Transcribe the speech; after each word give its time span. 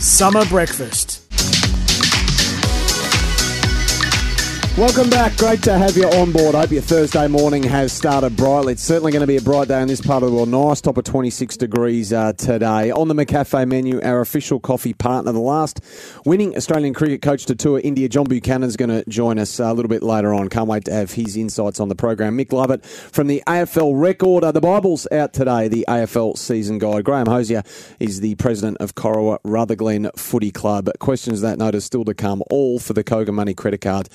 Summer 0.00 0.46
breakfast. 0.46 1.09
Welcome 4.80 5.10
back. 5.10 5.36
Great 5.36 5.62
to 5.64 5.76
have 5.76 5.94
you 5.94 6.08
on 6.08 6.32
board. 6.32 6.54
I 6.54 6.60
hope 6.60 6.70
your 6.70 6.80
Thursday 6.80 7.28
morning 7.28 7.62
has 7.64 7.92
started 7.92 8.34
brightly. 8.34 8.72
It's 8.72 8.82
certainly 8.82 9.12
going 9.12 9.20
to 9.20 9.26
be 9.26 9.36
a 9.36 9.42
bright 9.42 9.68
day 9.68 9.82
in 9.82 9.88
this 9.88 10.00
part 10.00 10.22
of 10.22 10.30
the 10.30 10.34
world. 10.34 10.48
Nice 10.48 10.80
top 10.80 10.96
of 10.96 11.04
26 11.04 11.58
degrees 11.58 12.14
uh, 12.14 12.32
today. 12.32 12.90
On 12.90 13.06
the 13.06 13.12
McCafe 13.12 13.68
menu, 13.68 14.00
our 14.00 14.22
official 14.22 14.58
coffee 14.58 14.94
partner, 14.94 15.32
the 15.32 15.38
last 15.38 15.80
winning 16.24 16.56
Australian 16.56 16.94
cricket 16.94 17.20
coach 17.20 17.44
to 17.44 17.54
tour 17.54 17.78
India, 17.84 18.08
John 18.08 18.24
Buchanan, 18.24 18.66
is 18.66 18.78
going 18.78 18.88
to 18.88 19.04
join 19.06 19.38
us 19.38 19.60
uh, 19.60 19.64
a 19.64 19.74
little 19.74 19.90
bit 19.90 20.02
later 20.02 20.32
on. 20.32 20.48
Can't 20.48 20.66
wait 20.66 20.86
to 20.86 20.94
have 20.94 21.12
his 21.12 21.36
insights 21.36 21.78
on 21.78 21.90
the 21.90 21.94
program. 21.94 22.38
Mick 22.38 22.50
Lovett 22.50 22.82
from 22.86 23.26
the 23.26 23.42
AFL 23.46 24.00
Record. 24.00 24.44
Uh, 24.44 24.50
the 24.50 24.62
Bible's 24.62 25.06
out 25.12 25.34
today, 25.34 25.68
the 25.68 25.84
AFL 25.88 26.38
season 26.38 26.78
guide. 26.78 27.04
Graham 27.04 27.26
Hosier 27.26 27.64
is 27.98 28.20
the 28.22 28.34
president 28.36 28.78
of 28.78 28.94
Corowa 28.94 29.40
Rutherglen 29.44 30.10
Footy 30.16 30.50
Club. 30.50 30.88
Questions 31.00 31.42
that 31.42 31.58
note 31.58 31.74
are 31.74 31.80
still 31.80 32.06
to 32.06 32.14
come, 32.14 32.42
all 32.48 32.78
for 32.78 32.94
the 32.94 33.04
Kogan 33.04 33.34
Money 33.34 33.52
credit 33.52 33.82
card 33.82 34.08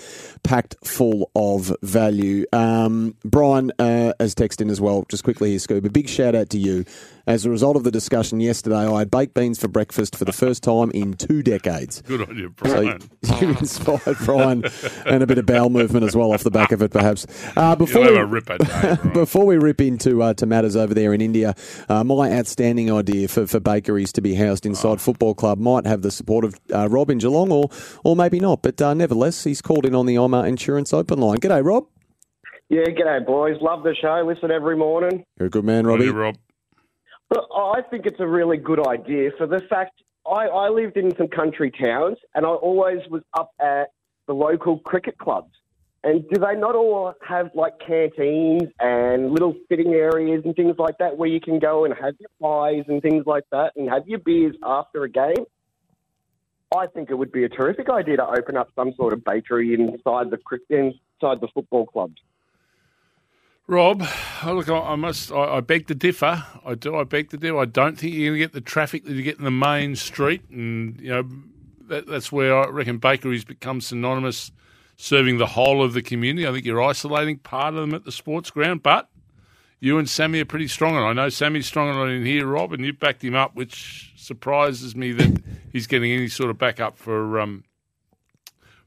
packed 0.56 0.78
full 0.86 1.30
of 1.36 1.76
value. 1.82 2.46
Um, 2.54 3.16
Brian 3.26 3.74
uh, 3.78 4.14
has 4.22 4.34
texted 4.34 4.62
in 4.62 4.70
as 4.70 4.80
well. 4.80 5.06
Just 5.10 5.26
quickly 5.26 5.50
here, 5.50 5.60
Scoob. 5.60 5.86
A 5.86 5.90
big 5.90 6.08
shout 6.08 6.34
out 6.34 6.50
to 6.52 6.58
you. 6.58 6.86
As 7.28 7.44
a 7.44 7.50
result 7.50 7.76
of 7.76 7.84
the 7.84 7.90
discussion 7.90 8.40
yesterday, 8.40 8.86
I 8.88 9.00
had 9.00 9.10
baked 9.10 9.34
beans 9.34 9.60
for 9.60 9.68
breakfast 9.68 10.16
for 10.16 10.26
the 10.26 10.32
first 10.32 10.62
time 10.62 10.92
in 10.92 11.16
two 11.16 11.42
decades. 11.42 12.04
Good 12.04 12.22
on 12.22 12.38
you, 12.38 12.52
Brian. 12.52 13.02
So 13.24 13.40
you 13.42 13.50
inspired 13.50 14.18
Brian 14.26 14.64
and 15.08 15.24
a 15.24 15.28
bit 15.28 15.40
of 15.40 15.48
bowel 15.48 15.72
movement 15.72 16.06
as 16.06 16.16
well 16.16 16.32
off 16.32 16.44
the 16.44 16.52
back 16.52 16.72
of 16.72 16.84
it, 16.84 16.92
perhaps. 16.92 17.26
Uh, 17.58 17.76
before, 17.76 18.02
we, 18.02 18.08
have 18.10 18.18
a 18.18 18.26
ripper 18.28 18.60
day, 18.60 18.98
before 19.14 19.44
we 19.48 19.58
rip 19.58 19.82
into 19.82 20.22
uh, 20.22 20.36
to 20.36 20.46
matters 20.46 20.76
over 20.76 20.94
there 20.94 21.16
in 21.16 21.22
India, 21.22 21.56
uh, 21.90 22.04
my 22.04 22.32
outstanding 22.32 22.94
idea 22.94 23.28
for, 23.28 23.48
for 23.48 23.60
bakeries 23.60 24.14
to 24.14 24.22
be 24.22 24.36
housed 24.36 24.68
inside 24.68 25.02
football 25.02 25.34
club 25.34 25.58
might 25.58 25.88
have 25.88 26.04
the 26.04 26.12
support 26.12 26.46
of 26.46 26.54
uh, 26.76 26.88
Rob 26.88 27.10
in 27.10 27.18
Geelong, 27.18 27.52
or 27.52 27.72
or 28.04 28.16
maybe 28.16 28.40
not. 28.40 28.62
But 28.62 28.80
uh, 28.80 28.94
nevertheless, 28.94 29.44
he's 29.44 29.64
called 29.64 29.88
in 29.88 29.96
on 29.96 30.06
the 30.06 30.18
IMA 30.36 30.48
Insurance 30.48 30.94
Open 30.94 31.20
line. 31.20 31.38
G'day, 31.40 31.64
Rob. 31.64 31.86
Yeah, 32.70 32.84
g'day, 32.86 33.26
boys. 33.26 33.58
Love 33.62 33.84
the 33.84 33.96
show. 33.96 34.24
Listen 34.26 34.52
every 34.52 34.76
morning. 34.76 35.24
You're 35.40 35.48
a 35.48 35.50
good 35.50 35.66
man, 35.66 35.86
Robbie. 35.86 36.06
you, 36.06 36.14
Rob. 36.14 36.36
But 37.30 37.46
I 37.56 37.82
think 37.90 38.06
it's 38.06 38.20
a 38.20 38.28
really 38.28 38.58
good 38.58 38.86
idea 38.88 39.32
for 39.38 39.48
the 39.48 39.62
fact 39.70 40.02
I, 40.26 40.48
I 40.48 40.70
lived 40.70 40.98
in 40.98 41.16
some 41.18 41.28
country 41.28 41.72
towns 41.72 42.18
and 42.34 42.46
I 42.46 42.50
always 42.50 43.00
was 43.10 43.24
up 43.34 43.52
at 43.60 43.90
the 44.28 44.34
local 44.34 44.80
cricket 44.80 45.18
clubs. 45.18 45.52
And 46.04 46.24
do 46.30 46.40
they 46.40 46.56
not 46.56 46.76
all 46.76 47.14
have 47.28 47.50
like 47.56 47.74
canteens 47.80 48.70
and 48.80 49.32
little 49.32 49.56
sitting 49.68 49.94
areas 49.94 50.44
and 50.46 50.56
things 50.56 50.76
like 50.78 50.98
that 51.00 51.18
where 51.18 51.30
you 51.30 51.42
can 51.42 51.58
go 51.58 51.86
and 51.86 51.94
have 51.96 52.14
your 52.20 52.30
pies 52.40 52.84
and 52.88 53.02
things 53.02 53.26
like 53.26 53.44
that 53.52 53.72
and 53.76 53.90
have 53.90 54.08
your 54.08 54.20
beers 54.20 54.56
after 54.64 55.04
a 55.04 55.10
game? 55.10 55.46
I 56.74 56.88
think 56.88 57.10
it 57.10 57.16
would 57.16 57.32
be 57.32 57.44
a 57.44 57.50
terrific 57.50 57.90
idea 57.90 58.18
to 58.18 58.26
open 58.26 58.58
up 58.58 58.70
some 58.76 58.94
sort 58.96 59.14
of 59.14 59.24
bakery 59.24 59.74
inside 59.74 60.30
the 60.30 60.40
inside 60.70 61.42
the 61.42 61.48
football 61.54 61.86
clubs. 61.86 62.22
Rob, 63.68 64.04
oh, 64.44 64.54
look, 64.54 64.70
I, 64.70 64.96
must. 64.96 65.32
I, 65.32 65.58
I 65.58 65.60
beg 65.62 65.88
to 65.88 65.96
differ. 65.96 66.44
I 66.64 66.76
do. 66.76 66.96
I 66.96 67.04
beg 67.04 67.32
to 67.32 67.38
differ. 67.38 67.58
I 67.58 67.66
don't 67.66 67.98
think 67.98 68.14
you're 68.14 68.30
going 68.30 68.40
to 68.40 68.46
get 68.46 68.54
the 68.54 68.62
traffic 68.62 69.06
that 69.06 69.14
you 69.14 69.24
get 69.24 69.40
in 69.40 69.44
the 69.44 69.52
main 69.52 69.96
street, 69.96 70.44
and 70.52 71.00
you 71.02 71.10
know 71.10 71.28
that, 71.88 72.06
that's 72.06 72.32
where 72.32 72.56
I 72.56 72.68
reckon 72.70 73.00
bakeries 73.00 73.44
become 73.44 73.82
synonymous, 73.82 74.52
serving 74.98 75.40
the 75.40 75.48
whole 75.48 75.84
of 75.84 75.94
the 75.94 76.04
community. 76.04 76.48
I 76.48 76.52
think 76.52 76.66
you're 76.66 76.82
isolating 76.82 77.40
part 77.40 77.74
of 77.74 77.82
them 77.82 77.96
at 77.96 78.06
the 78.06 78.12
sports 78.12 78.52
ground, 78.52 78.84
but 78.84 79.10
you 79.80 79.98
and 79.98 80.10
Sammy 80.10 80.40
are 80.42 80.46
pretty 80.46 80.68
strong 80.68 80.96
on. 80.96 81.04
it. 81.04 81.10
I 81.10 81.14
know 81.14 81.30
Sammy's 81.30 81.66
strong 81.66 81.90
on 81.90 82.10
it 82.10 82.14
in 82.14 82.26
here, 82.26 82.48
Rob, 82.48 82.74
and 82.74 82.86
you've 82.86 83.00
backed 83.00 83.24
him 83.24 83.36
up, 83.36 83.56
which 83.56 84.14
surprises 84.16 84.96
me 84.96 85.12
that 85.14 85.44
he's 85.72 85.88
getting 85.88 86.12
any 86.12 86.28
sort 86.28 86.50
of 86.50 86.58
backup 86.58 86.98
for 86.98 87.40
um, 87.40 87.64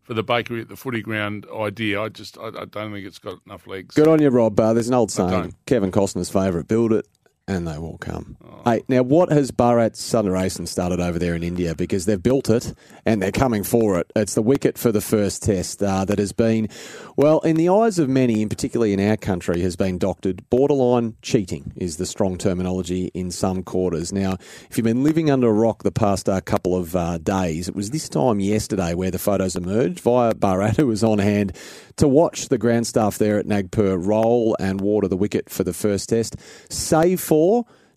for 0.03 0.15
the 0.15 0.22
bakery 0.22 0.60
at 0.62 0.69
the 0.69 0.76
footy 0.76 1.03
ground 1.03 1.47
idea. 1.54 2.00
I 2.00 2.09
just 2.09 2.38
I, 2.38 2.49
I 2.49 2.65
don't 2.65 2.93
think 2.93 3.06
it's 3.06 3.19
got 3.19 3.38
enough 3.47 3.66
legs. 3.66 3.94
Good 3.94 4.09
on 4.09 4.21
you, 4.21 4.31
Rob. 4.31 4.59
Uh, 4.59 4.72
there's 4.72 4.88
an 4.88 4.94
old 4.94 5.10
saying. 5.10 5.54
Kevin 5.66 5.93
Costner's 5.93 6.31
favourite, 6.31 6.66
build 6.66 6.93
it 6.93 7.06
and 7.49 7.67
they 7.67 7.79
will 7.79 7.99
come. 7.99 8.37
Hey, 8.65 8.83
now 8.89 9.03
what 9.03 9.33
has 9.33 9.51
Bharat 9.51 9.93
Sundaresan 9.93 10.69
started 10.69 11.01
over 11.01 11.19
there 11.19 11.35
in 11.35 11.43
India? 11.43 11.75
Because 11.75 12.05
they've 12.05 12.23
built 12.23 12.51
it 12.51 12.75
and 13.07 13.23
they're 13.23 13.33
coming 13.33 13.65
for 13.65 13.99
it. 13.99 14.13
It's 14.15 14.35
the 14.35 14.43
wicket 14.43 14.77
for 14.77 14.93
the 14.93 15.01
first 15.01 15.43
test 15.43 15.83
uh, 15.83 16.05
that 16.05 16.19
has 16.19 16.33
been, 16.33 16.69
well, 17.17 17.41
in 17.41 17.57
the 17.57 17.71
eyes 17.71 17.99
of 17.99 18.11
many, 18.11 18.43
and 18.43 18.51
particularly 18.51 18.93
in 18.93 19.01
our 19.01 19.17
country, 19.17 19.63
has 19.63 19.75
been 19.75 19.97
doctored. 19.97 20.49
Borderline 20.51 21.17
cheating 21.23 21.73
is 21.77 21.97
the 21.97 22.05
strong 22.05 22.37
terminology 22.37 23.11
in 23.15 23.31
some 23.31 23.63
quarters. 23.63 24.13
Now, 24.13 24.37
if 24.71 24.77
you've 24.77 24.85
been 24.85 25.03
living 25.03 25.31
under 25.31 25.49
a 25.49 25.53
rock 25.53 25.83
the 25.83 25.91
past 25.91 26.29
uh, 26.29 26.43
couple 26.43 26.77
of 26.77 26.95
uh, 26.95 27.17
days, 27.17 27.69
it 27.69 27.75
was 27.75 27.91
this 27.91 28.11
time 28.11 28.39
yesterday 28.41 28.93
where 28.93 29.11
the 29.11 29.19
photos 29.19 29.57
emerged 29.57 30.01
via 30.01 30.35
Bharat, 30.35 30.77
who 30.77 30.89
was 30.89 31.03
on 31.03 31.19
hand 31.19 31.57
to 31.97 32.07
watch 32.07 32.51
the 32.51 32.59
ground 32.59 32.87
staff 32.87 33.17
there 33.17 33.39
at 33.39 33.47
Nagpur 33.47 33.97
roll 33.97 34.55
and 34.61 34.83
water 34.83 35.09
the 35.09 35.17
wicket 35.17 35.49
for 35.49 35.65
the 35.65 35.73
first 35.73 36.11
test, 36.11 36.37
save 36.69 37.19
for 37.21 37.38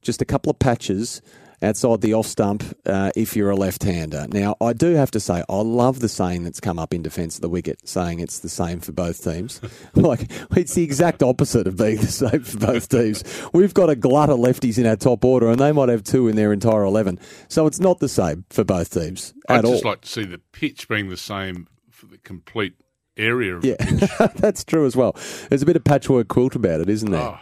just 0.01 0.21
a 0.21 0.25
couple 0.25 0.49
of 0.49 0.59
patches 0.59 1.21
outside 1.61 2.01
the 2.01 2.13
off 2.13 2.25
stump 2.25 2.63
uh, 2.85 3.11
if 3.15 3.35
you're 3.35 3.49
a 3.49 3.55
left 3.55 3.83
hander. 3.83 4.25
Now, 4.29 4.55
I 4.59 4.73
do 4.73 4.95
have 4.95 5.11
to 5.11 5.19
say, 5.19 5.43
I 5.47 5.55
love 5.57 5.99
the 5.99 6.09
saying 6.09 6.43
that's 6.43 6.59
come 6.59 6.79
up 6.79 6.93
in 6.93 7.01
defence 7.01 7.35
of 7.35 7.41
the 7.41 7.49
wicket, 7.49 7.87
saying 7.87 8.19
it's 8.19 8.39
the 8.39 8.49
same 8.49 8.79
for 8.79 8.91
both 8.91 9.23
teams. 9.23 9.61
like, 9.95 10.31
it's 10.55 10.73
the 10.73 10.83
exact 10.83 11.21
opposite 11.21 11.67
of 11.67 11.77
being 11.77 11.97
the 11.97 12.07
same 12.07 12.41
for 12.43 12.57
both 12.57 12.89
teams. 12.89 13.23
We've 13.53 13.73
got 13.73 13.89
a 13.89 13.95
glut 13.95 14.29
of 14.29 14.39
lefties 14.39 14.77
in 14.77 14.85
our 14.85 14.95
top 14.95 15.23
order, 15.23 15.49
and 15.49 15.59
they 15.59 15.71
might 15.71 15.89
have 15.89 16.03
two 16.03 16.27
in 16.27 16.35
their 16.35 16.51
entire 16.51 16.83
11. 16.83 17.19
So 17.47 17.67
it's 17.67 17.79
not 17.79 17.99
the 17.99 18.09
same 18.09 18.45
for 18.49 18.63
both 18.63 18.89
teams 18.91 19.33
at 19.47 19.59
I'd 19.59 19.65
just 19.65 19.85
like 19.85 20.01
to 20.01 20.09
see 20.09 20.25
the 20.25 20.39
pitch 20.51 20.87
being 20.87 21.09
the 21.09 21.17
same 21.17 21.67
for 21.89 22.07
the 22.07 22.17
complete 22.17 22.73
area 23.17 23.55
of 23.55 23.63
yeah, 23.65 23.75
the 23.77 24.07
pitch. 24.17 24.31
that's 24.37 24.63
true 24.63 24.85
as 24.85 24.95
well. 24.95 25.15
There's 25.49 25.61
a 25.61 25.65
bit 25.65 25.75
of 25.75 25.83
patchwork 25.83 26.27
quilt 26.27 26.55
about 26.55 26.81
it, 26.81 26.89
isn't 26.89 27.11
there? 27.11 27.21
Oh, 27.21 27.39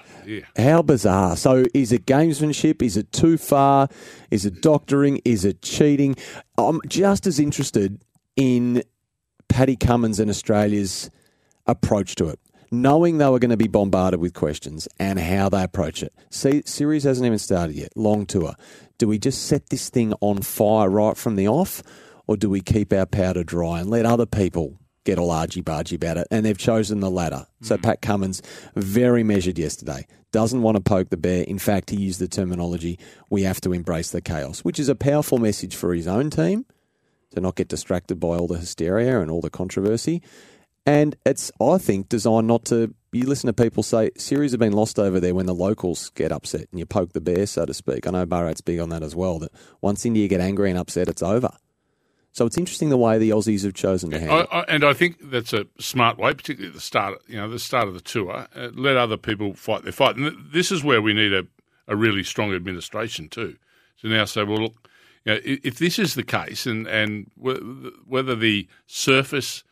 How 0.57 0.81
bizarre. 0.81 1.35
So 1.35 1.65
is 1.73 1.91
it 1.91 2.05
gamesmanship? 2.05 2.81
Is 2.81 2.97
it 2.97 3.11
too 3.11 3.37
far? 3.37 3.87
Is 4.31 4.45
it 4.45 4.61
doctoring? 4.61 5.21
Is 5.25 5.45
it 5.45 5.61
cheating? 5.61 6.15
I'm 6.57 6.79
just 6.87 7.27
as 7.27 7.39
interested 7.39 8.01
in 8.35 8.83
Paddy 9.47 9.75
Cummins 9.75 10.19
and 10.19 10.29
Australia's 10.29 11.09
approach 11.65 12.15
to 12.15 12.27
it. 12.27 12.39
Knowing 12.71 13.17
they 13.17 13.27
were 13.27 13.39
going 13.39 13.49
to 13.49 13.57
be 13.57 13.67
bombarded 13.67 14.19
with 14.19 14.33
questions 14.33 14.87
and 14.99 15.17
how 15.19 15.49
they 15.49 15.63
approach 15.63 16.03
it. 16.03 16.13
See, 16.29 16.61
series 16.65 17.03
hasn't 17.03 17.25
even 17.25 17.39
started 17.39 17.75
yet. 17.75 17.91
Long 17.95 18.27
tour. 18.27 18.53
Do 18.99 19.07
we 19.07 19.17
just 19.17 19.47
set 19.47 19.69
this 19.69 19.89
thing 19.89 20.13
on 20.21 20.43
fire 20.43 20.87
right 20.87 21.17
from 21.17 21.35
the 21.35 21.47
off, 21.47 21.81
or 22.27 22.37
do 22.37 22.47
we 22.47 22.61
keep 22.61 22.93
our 22.93 23.07
powder 23.07 23.43
dry 23.43 23.79
and 23.79 23.89
let 23.89 24.05
other 24.05 24.27
people 24.27 24.77
get 25.09 25.19
all 25.19 25.31
argy 25.31 25.61
bargy 25.61 25.95
about 25.95 26.17
it? 26.17 26.27
And 26.29 26.45
they've 26.45 26.57
chosen 26.57 26.99
the 26.99 27.09
latter. 27.09 27.47
So 27.61 27.77
mm. 27.77 27.83
Pat 27.83 28.01
Cummins, 28.01 28.41
very 28.75 29.23
measured 29.23 29.57
yesterday, 29.57 30.05
doesn't 30.31 30.61
want 30.61 30.75
to 30.75 30.81
poke 30.81 31.09
the 31.09 31.17
bear. 31.17 31.43
In 31.43 31.59
fact, 31.59 31.89
he 31.89 31.97
used 31.97 32.19
the 32.19 32.27
terminology, 32.27 32.99
"We 33.29 33.43
have 33.43 33.59
to 33.61 33.73
embrace 33.73 34.11
the 34.11 34.21
chaos," 34.21 34.59
which 34.59 34.79
is 34.79 34.89
a 34.89 34.95
powerful 34.95 35.39
message 35.39 35.75
for 35.75 35.93
his 35.93 36.07
own 36.07 36.29
team 36.29 36.65
to 37.31 37.41
not 37.41 37.55
get 37.55 37.67
distracted 37.67 38.19
by 38.19 38.37
all 38.37 38.47
the 38.47 38.59
hysteria 38.59 39.19
and 39.21 39.31
all 39.31 39.41
the 39.41 39.49
controversy. 39.49 40.21
And 40.85 41.15
it's, 41.25 41.51
I 41.61 41.77
think, 41.77 42.09
designed 42.09 42.47
not 42.47 42.65
to. 42.65 42.93
You 43.11 43.25
listen 43.25 43.47
to 43.47 43.53
people 43.53 43.81
say 43.81 44.11
series 44.17 44.51
have 44.51 44.59
been 44.59 44.73
lost 44.73 44.99
over 44.99 45.19
there 45.19 45.33
when 45.33 45.47
the 45.47 45.55
locals 45.55 46.11
get 46.13 46.31
upset 46.31 46.67
and 46.71 46.79
you 46.79 46.85
poke 46.85 47.13
the 47.13 47.21
bear, 47.21 47.47
so 47.47 47.65
to 47.65 47.73
speak. 47.73 48.05
I 48.05 48.11
know 48.11 48.25
Bharat's 48.25 48.61
big 48.61 48.79
on 48.79 48.89
that 48.89 49.03
as 49.03 49.15
well. 49.15 49.39
That 49.39 49.51
once 49.81 50.05
India 50.05 50.27
get 50.27 50.41
angry 50.41 50.69
and 50.69 50.77
upset, 50.77 51.07
it's 51.07 51.23
over. 51.23 51.51
So 52.39 52.45
it's 52.45 52.57
interesting 52.57 52.87
the 52.87 52.95
way 52.95 53.17
the 53.17 53.31
Aussies 53.31 53.65
have 53.65 53.73
chosen 53.73 54.11
to 54.11 54.17
handle. 54.17 54.37
I, 54.37 54.39
it. 54.39 54.47
I, 54.49 54.59
and 54.73 54.85
I 54.85 54.93
think 54.93 55.17
that's 55.21 55.51
a 55.51 55.65
smart 55.77 56.17
way, 56.17 56.33
particularly 56.33 56.69
at 56.69 56.73
the 56.73 56.79
start. 56.79 57.21
You 57.27 57.35
know, 57.35 57.49
the 57.49 57.59
start 57.59 57.89
of 57.89 57.95
the 57.95 57.99
tour. 57.99 58.47
Uh, 58.55 58.69
let 58.75 58.95
other 58.95 59.17
people 59.17 59.55
fight 59.55 59.83
their 59.83 59.91
fight, 59.91 60.15
and 60.15 60.23
th- 60.23 60.37
this 60.53 60.71
is 60.71 60.81
where 60.81 61.01
we 61.01 61.11
need 61.11 61.33
a, 61.33 61.45
a 61.89 61.97
really 61.97 62.23
strong 62.23 62.53
administration 62.53 63.27
too. 63.27 63.57
To 63.99 64.07
now 64.07 64.23
say, 64.23 64.45
well, 64.45 64.61
look, 64.61 64.89
you 65.25 65.33
know, 65.33 65.39
if, 65.43 65.59
if 65.65 65.79
this 65.79 65.99
is 65.99 66.15
the 66.15 66.23
case, 66.23 66.65
and 66.65 66.87
and 66.87 67.29
wh- 67.37 67.59
whether 68.09 68.37
the 68.37 68.69
surface 68.87 69.65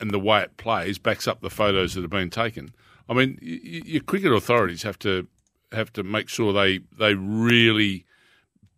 and 0.00 0.12
the 0.12 0.18
way 0.18 0.40
it 0.40 0.56
plays 0.56 0.96
backs 0.96 1.28
up 1.28 1.42
the 1.42 1.50
photos 1.50 1.92
that 1.92 2.00
have 2.00 2.10
been 2.10 2.30
taken. 2.30 2.72
I 3.06 3.12
mean, 3.12 3.38
your 3.42 4.02
cricket 4.02 4.32
authorities 4.32 4.82
have 4.84 4.98
to 5.00 5.28
have 5.72 5.92
to 5.92 6.02
make 6.02 6.30
sure 6.30 6.54
they 6.54 6.80
they 6.98 7.12
really 7.12 8.06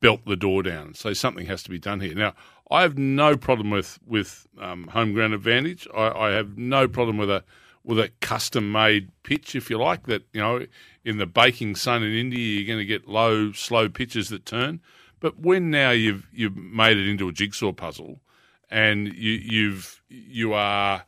belt 0.00 0.20
the 0.26 0.36
door 0.36 0.62
down. 0.62 0.92
So 0.92 1.14
something 1.14 1.46
has 1.46 1.62
to 1.62 1.70
be 1.70 1.78
done 1.78 2.00
here. 2.00 2.14
Now, 2.14 2.34
I 2.74 2.82
have 2.82 2.98
no 2.98 3.36
problem 3.36 3.70
with 3.70 4.00
with 4.04 4.48
um, 4.60 4.88
home 4.88 5.12
ground 5.12 5.32
advantage. 5.32 5.86
I, 5.94 6.08
I 6.08 6.30
have 6.32 6.58
no 6.58 6.88
problem 6.88 7.18
with 7.18 7.30
a 7.30 7.44
with 7.84 8.00
a 8.00 8.10
custom 8.20 8.72
made 8.72 9.10
pitch, 9.22 9.54
if 9.54 9.70
you 9.70 9.78
like. 9.78 10.06
That 10.08 10.22
you 10.32 10.40
know, 10.40 10.66
in 11.04 11.18
the 11.18 11.26
baking 11.26 11.76
sun 11.76 12.02
in 12.02 12.12
India, 12.12 12.40
you're 12.40 12.66
going 12.66 12.80
to 12.80 12.84
get 12.84 13.06
low, 13.06 13.52
slow 13.52 13.88
pitches 13.88 14.28
that 14.30 14.44
turn. 14.44 14.80
But 15.20 15.38
when 15.38 15.70
now 15.70 15.92
you've 15.92 16.26
you've 16.32 16.56
made 16.56 16.96
it 16.96 17.08
into 17.08 17.28
a 17.28 17.32
jigsaw 17.32 17.70
puzzle, 17.70 18.20
and 18.68 19.06
you, 19.14 19.32
you've 19.32 20.02
you 20.08 20.52
are 20.52 21.04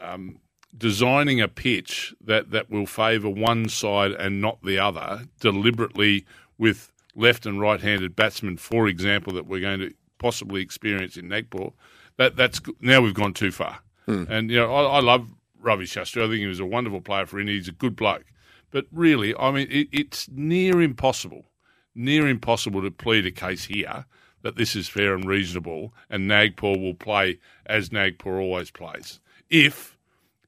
um, 0.00 0.40
designing 0.76 1.42
a 1.42 1.48
pitch 1.48 2.14
that, 2.24 2.52
that 2.52 2.70
will 2.70 2.86
favour 2.86 3.28
one 3.28 3.68
side 3.68 4.12
and 4.12 4.40
not 4.40 4.62
the 4.62 4.78
other 4.78 5.26
deliberately 5.40 6.24
with 6.56 6.90
left 7.14 7.44
and 7.44 7.60
right-handed 7.60 8.16
batsmen, 8.16 8.56
for 8.56 8.88
example, 8.88 9.34
that 9.34 9.46
we're 9.46 9.60
going 9.60 9.80
to 9.80 9.92
possibly 10.22 10.62
experience 10.62 11.16
in 11.16 11.28
Nagpur. 11.28 11.70
That 12.16 12.36
that's 12.36 12.60
now 12.80 13.00
we've 13.00 13.12
gone 13.12 13.34
too 13.34 13.50
far. 13.50 13.80
Mm. 14.06 14.30
And 14.30 14.50
you 14.50 14.58
know, 14.58 14.72
I, 14.72 14.98
I, 14.98 15.00
love 15.00 15.26
Ravi 15.60 15.84
Shastri. 15.84 16.24
I 16.24 16.28
think 16.28 16.38
he 16.38 16.46
was 16.46 16.60
a 16.60 16.66
wonderful 16.66 17.00
player 17.00 17.26
for 17.26 17.40
India. 17.40 17.56
He's 17.56 17.68
a 17.68 17.72
good 17.72 17.96
bloke, 17.96 18.24
but 18.70 18.86
really, 18.92 19.34
I 19.36 19.50
mean, 19.50 19.68
it, 19.70 19.88
it's 19.92 20.28
near 20.30 20.80
impossible, 20.80 21.50
near 21.94 22.28
impossible 22.28 22.82
to 22.82 22.90
plead 22.90 23.26
a 23.26 23.30
case 23.32 23.64
here 23.64 24.06
that 24.42 24.56
this 24.56 24.74
is 24.74 24.88
fair 24.88 25.14
and 25.14 25.24
reasonable, 25.24 25.94
and 26.10 26.26
Nagpur 26.26 26.76
will 26.78 26.94
play 26.94 27.38
as 27.66 27.92
Nagpur 27.92 28.40
always 28.40 28.70
plays. 28.70 29.20
If 29.50 29.96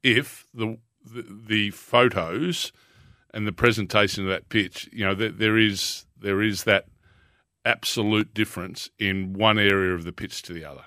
if 0.02 0.46
the 0.54 0.78
the, 1.04 1.24
the 1.46 1.70
photos 1.70 2.72
and 3.32 3.46
the 3.46 3.52
presentation 3.52 4.24
of 4.24 4.30
that 4.30 4.48
pitch, 4.48 4.88
you 4.92 5.04
know, 5.04 5.14
there, 5.14 5.30
there 5.30 5.58
is 5.58 6.06
there 6.20 6.42
is 6.42 6.64
that 6.64 6.86
absolute 7.64 8.34
difference 8.34 8.90
in 8.98 9.32
one 9.32 9.58
area 9.58 9.94
of 9.94 10.04
the 10.04 10.12
pitch 10.12 10.42
to 10.42 10.52
the 10.52 10.64
other 10.64 10.84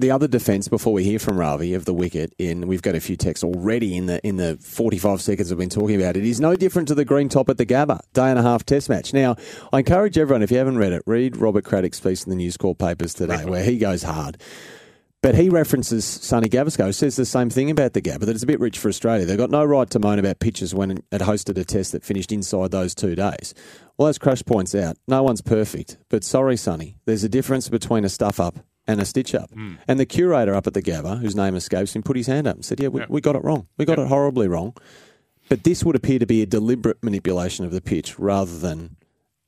the 0.00 0.10
other 0.10 0.26
defence 0.26 0.66
before 0.66 0.92
we 0.92 1.04
hear 1.04 1.18
from 1.18 1.36
Ravi 1.36 1.74
of 1.74 1.84
the 1.84 1.92
wicket, 1.92 2.32
in 2.38 2.66
we've 2.66 2.82
got 2.82 2.94
a 2.94 3.00
few 3.00 3.16
texts 3.16 3.44
already 3.44 3.96
in 3.96 4.06
the 4.06 4.26
in 4.26 4.36
the 4.36 4.56
45 4.56 5.20
seconds 5.20 5.50
we've 5.50 5.58
been 5.58 5.68
talking 5.68 6.00
about 6.00 6.16
it, 6.16 6.24
is 6.24 6.40
no 6.40 6.56
different 6.56 6.88
to 6.88 6.94
the 6.94 7.04
green 7.04 7.28
top 7.28 7.48
at 7.48 7.58
the 7.58 7.66
Gabba 7.66 8.00
day 8.12 8.30
and 8.30 8.38
a 8.38 8.42
half 8.42 8.64
test 8.64 8.88
match. 8.88 9.12
Now, 9.12 9.36
I 9.72 9.80
encourage 9.80 10.16
everyone, 10.16 10.42
if 10.42 10.50
you 10.50 10.58
haven't 10.58 10.78
read 10.78 10.92
it, 10.92 11.02
read 11.06 11.36
Robert 11.36 11.64
Craddock's 11.64 12.00
piece 12.00 12.24
in 12.24 12.30
the 12.30 12.36
News 12.36 12.56
Corp 12.56 12.78
papers 12.78 13.14
today, 13.14 13.44
where 13.44 13.62
he 13.62 13.78
goes 13.78 14.02
hard. 14.02 14.40
But 15.22 15.34
he 15.34 15.50
references 15.50 16.06
Sunny 16.06 16.48
Gavaskar, 16.48 16.94
says 16.94 17.16
the 17.16 17.26
same 17.26 17.50
thing 17.50 17.70
about 17.70 17.92
the 17.92 18.00
Gabba, 18.00 18.20
that 18.20 18.30
it's 18.30 18.42
a 18.42 18.46
bit 18.46 18.58
rich 18.58 18.78
for 18.78 18.88
Australia. 18.88 19.26
They've 19.26 19.36
got 19.36 19.50
no 19.50 19.62
right 19.62 19.88
to 19.90 19.98
moan 19.98 20.18
about 20.18 20.38
pitches 20.38 20.74
when 20.74 20.92
it 20.92 21.20
hosted 21.20 21.58
a 21.58 21.64
test 21.64 21.92
that 21.92 22.04
finished 22.04 22.32
inside 22.32 22.70
those 22.70 22.94
two 22.94 23.14
days. 23.14 23.52
Well, 23.98 24.08
as 24.08 24.16
Crash 24.16 24.42
points 24.44 24.74
out, 24.74 24.96
no 25.06 25.22
one's 25.22 25.42
perfect. 25.42 25.98
But 26.08 26.24
sorry, 26.24 26.56
Sunny, 26.56 26.96
there's 27.04 27.22
a 27.22 27.28
difference 27.28 27.68
between 27.68 28.06
a 28.06 28.08
stuff 28.08 28.40
up 28.40 28.60
and 28.86 28.98
a 28.98 29.04
stitch 29.04 29.34
up. 29.34 29.50
Mm. 29.50 29.76
And 29.86 30.00
the 30.00 30.06
curator 30.06 30.54
up 30.54 30.66
at 30.66 30.72
the 30.72 30.82
Gabba, 30.82 31.20
whose 31.20 31.36
name 31.36 31.54
escapes 31.54 31.94
him, 31.94 32.02
put 32.02 32.16
his 32.16 32.26
hand 32.26 32.46
up 32.46 32.56
and 32.56 32.64
said, 32.64 32.80
Yeah, 32.80 32.88
we, 32.88 33.00
yep. 33.00 33.10
we 33.10 33.20
got 33.20 33.36
it 33.36 33.44
wrong. 33.44 33.68
We 33.76 33.84
got 33.84 33.98
yep. 33.98 34.06
it 34.06 34.08
horribly 34.08 34.48
wrong. 34.48 34.74
But 35.50 35.64
this 35.64 35.84
would 35.84 35.96
appear 35.96 36.18
to 36.18 36.26
be 36.26 36.40
a 36.40 36.46
deliberate 36.46 37.02
manipulation 37.02 37.66
of 37.66 37.72
the 37.72 37.82
pitch 37.82 38.18
rather 38.18 38.58
than 38.58 38.96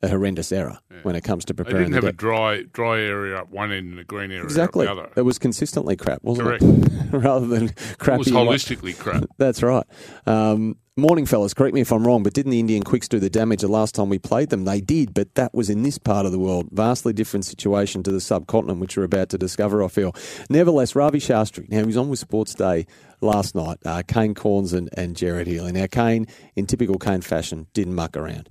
a 0.03 0.09
horrendous 0.09 0.51
error 0.53 0.79
yeah. 0.91 0.99
when 1.03 1.15
it 1.15 1.23
comes 1.23 1.45
to 1.47 1.55
preparing. 1.55 1.79
They 1.79 1.85
didn't 1.85 1.95
have 1.95 2.03
the 2.05 2.09
a 2.09 2.13
dry 2.13 2.63
dry 2.73 3.01
area 3.01 3.37
up 3.37 3.51
one 3.51 3.73
end 3.73 3.91
and 3.91 4.01
a 4.01 4.05
green 4.05 4.31
area 4.31 4.45
exactly. 4.45 4.87
up 4.87 4.97
the 4.97 5.03
other. 5.03 5.13
It 5.17 5.23
was 5.23 5.39
consistently 5.39 5.97
crap, 5.97 6.23
wasn't 6.23 6.49
Correct. 6.49 6.65
it? 6.65 7.09
rather 7.13 7.47
than 7.47 7.71
crap. 7.99 8.17
It 8.17 8.19
was 8.19 8.29
holistically 8.29 8.99
crap. 8.99 9.25
That's 9.39 9.63
right. 9.63 9.87
Um, 10.27 10.77
Morning, 10.95 11.25
fellas. 11.25 11.55
Correct 11.55 11.75
me 11.75 11.81
if 11.81 11.91
I'm 11.91 12.07
wrong, 12.07 12.23
but 12.23 12.35
didn't 12.35 12.51
the 12.51 12.61
Indian 12.61 12.83
Quicks 12.83 13.09
do 13.09 13.19
the 13.19 13.31
damage 13.31 13.63
the 13.63 13.69
last 13.69 13.95
time 13.95 14.11
we 14.11 14.19
played 14.19 14.51
them? 14.51 14.67
They 14.67 14.83
did, 14.83 15.15
but 15.15 15.37
that 15.37 15.55
was 15.55 15.71
in 15.71 15.85
this 15.85 15.97
part 15.97 16.27
of 16.27 16.33
the 16.33 16.39
world. 16.39 16.69
Vastly 16.71 17.15
different 17.15 17.47
situation 17.47 18.03
to 18.03 18.13
the 18.13 18.21
subcontinent, 18.21 18.79
which 18.79 18.99
we're 18.99 19.05
about 19.05 19.31
to 19.31 19.39
discover, 19.39 19.83
I 19.83 19.89
feel. 19.89 20.15
Nevertheless, 20.51 20.95
Ravi 20.95 21.19
Shastri, 21.19 21.67
now 21.71 21.79
he 21.79 21.87
was 21.87 21.97
on 21.97 22.11
with 22.11 22.19
Sports 22.19 22.55
Day 22.55 22.85
last 23.23 23.55
night, 23.55 23.79
uh, 23.87 24.03
Kane 24.07 24.35
Cornes 24.35 24.75
and, 24.75 24.91
and 24.93 25.17
Gerard 25.17 25.47
Healy. 25.47 25.73
Now, 25.73 25.87
Kane, 25.87 26.27
in 26.57 26.67
typical 26.67 26.99
Kane 26.99 27.23
fashion, 27.23 27.69
didn't 27.73 27.95
muck 27.95 28.15
around. 28.15 28.51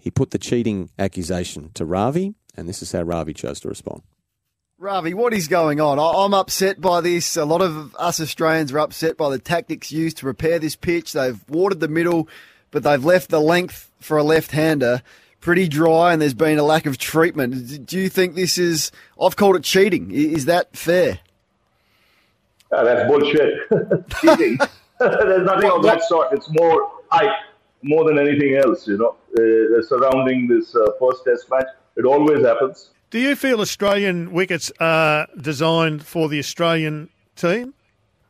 He 0.00 0.10
put 0.10 0.30
the 0.30 0.38
cheating 0.38 0.90
accusation 0.98 1.70
to 1.74 1.84
Ravi, 1.84 2.34
and 2.56 2.68
this 2.68 2.82
is 2.82 2.92
how 2.92 3.02
Ravi 3.02 3.34
chose 3.34 3.60
to 3.60 3.68
respond. 3.68 4.02
Ravi, 4.78 5.12
what 5.12 5.34
is 5.34 5.46
going 5.46 5.80
on? 5.80 5.98
I'm 5.98 6.32
upset 6.32 6.80
by 6.80 7.02
this. 7.02 7.36
A 7.36 7.44
lot 7.44 7.60
of 7.60 7.94
us 7.96 8.20
Australians 8.20 8.72
are 8.72 8.78
upset 8.78 9.18
by 9.18 9.28
the 9.28 9.38
tactics 9.38 9.92
used 9.92 10.16
to 10.18 10.22
prepare 10.22 10.58
this 10.58 10.74
pitch. 10.74 11.12
They've 11.12 11.38
watered 11.48 11.80
the 11.80 11.88
middle, 11.88 12.28
but 12.70 12.82
they've 12.82 13.04
left 13.04 13.28
the 13.28 13.40
length 13.40 13.90
for 14.00 14.16
a 14.16 14.22
left-hander 14.22 15.02
pretty 15.40 15.68
dry, 15.68 16.12
and 16.12 16.20
there's 16.22 16.34
been 16.34 16.58
a 16.58 16.62
lack 16.62 16.86
of 16.86 16.98
treatment. 16.98 17.86
Do 17.86 17.98
you 17.98 18.08
think 18.08 18.34
this 18.34 18.58
is? 18.58 18.92
I've 19.20 19.36
called 19.36 19.56
it 19.56 19.64
cheating. 19.64 20.10
Is 20.10 20.44
that 20.46 20.76
fair? 20.76 21.20
Uh, 22.70 22.84
that's 22.84 23.08
bullshit. 23.08 23.68
cheating. 24.20 24.58
there's 25.00 25.46
nothing 25.46 25.68
what, 25.68 25.76
of 25.76 25.82
that 25.84 26.02
sort. 26.04 26.32
It's 26.32 26.48
more 26.50 26.90
hype, 27.10 27.30
more 27.82 28.04
than 28.04 28.18
anything 28.18 28.56
else. 28.56 28.86
You 28.86 28.98
know, 28.98 29.16
uh, 29.38 29.82
surrounding 29.82 30.48
this 30.48 30.74
uh, 30.74 30.86
first 30.98 31.24
Test 31.24 31.50
match. 31.50 31.66
It 31.96 32.04
always 32.04 32.44
happens. 32.44 32.90
Do 33.10 33.18
you 33.18 33.34
feel 33.34 33.60
Australian 33.60 34.32
wickets 34.32 34.70
are 34.78 35.26
designed 35.40 36.04
for 36.04 36.28
the 36.28 36.38
Australian 36.38 37.10
team? 37.34 37.74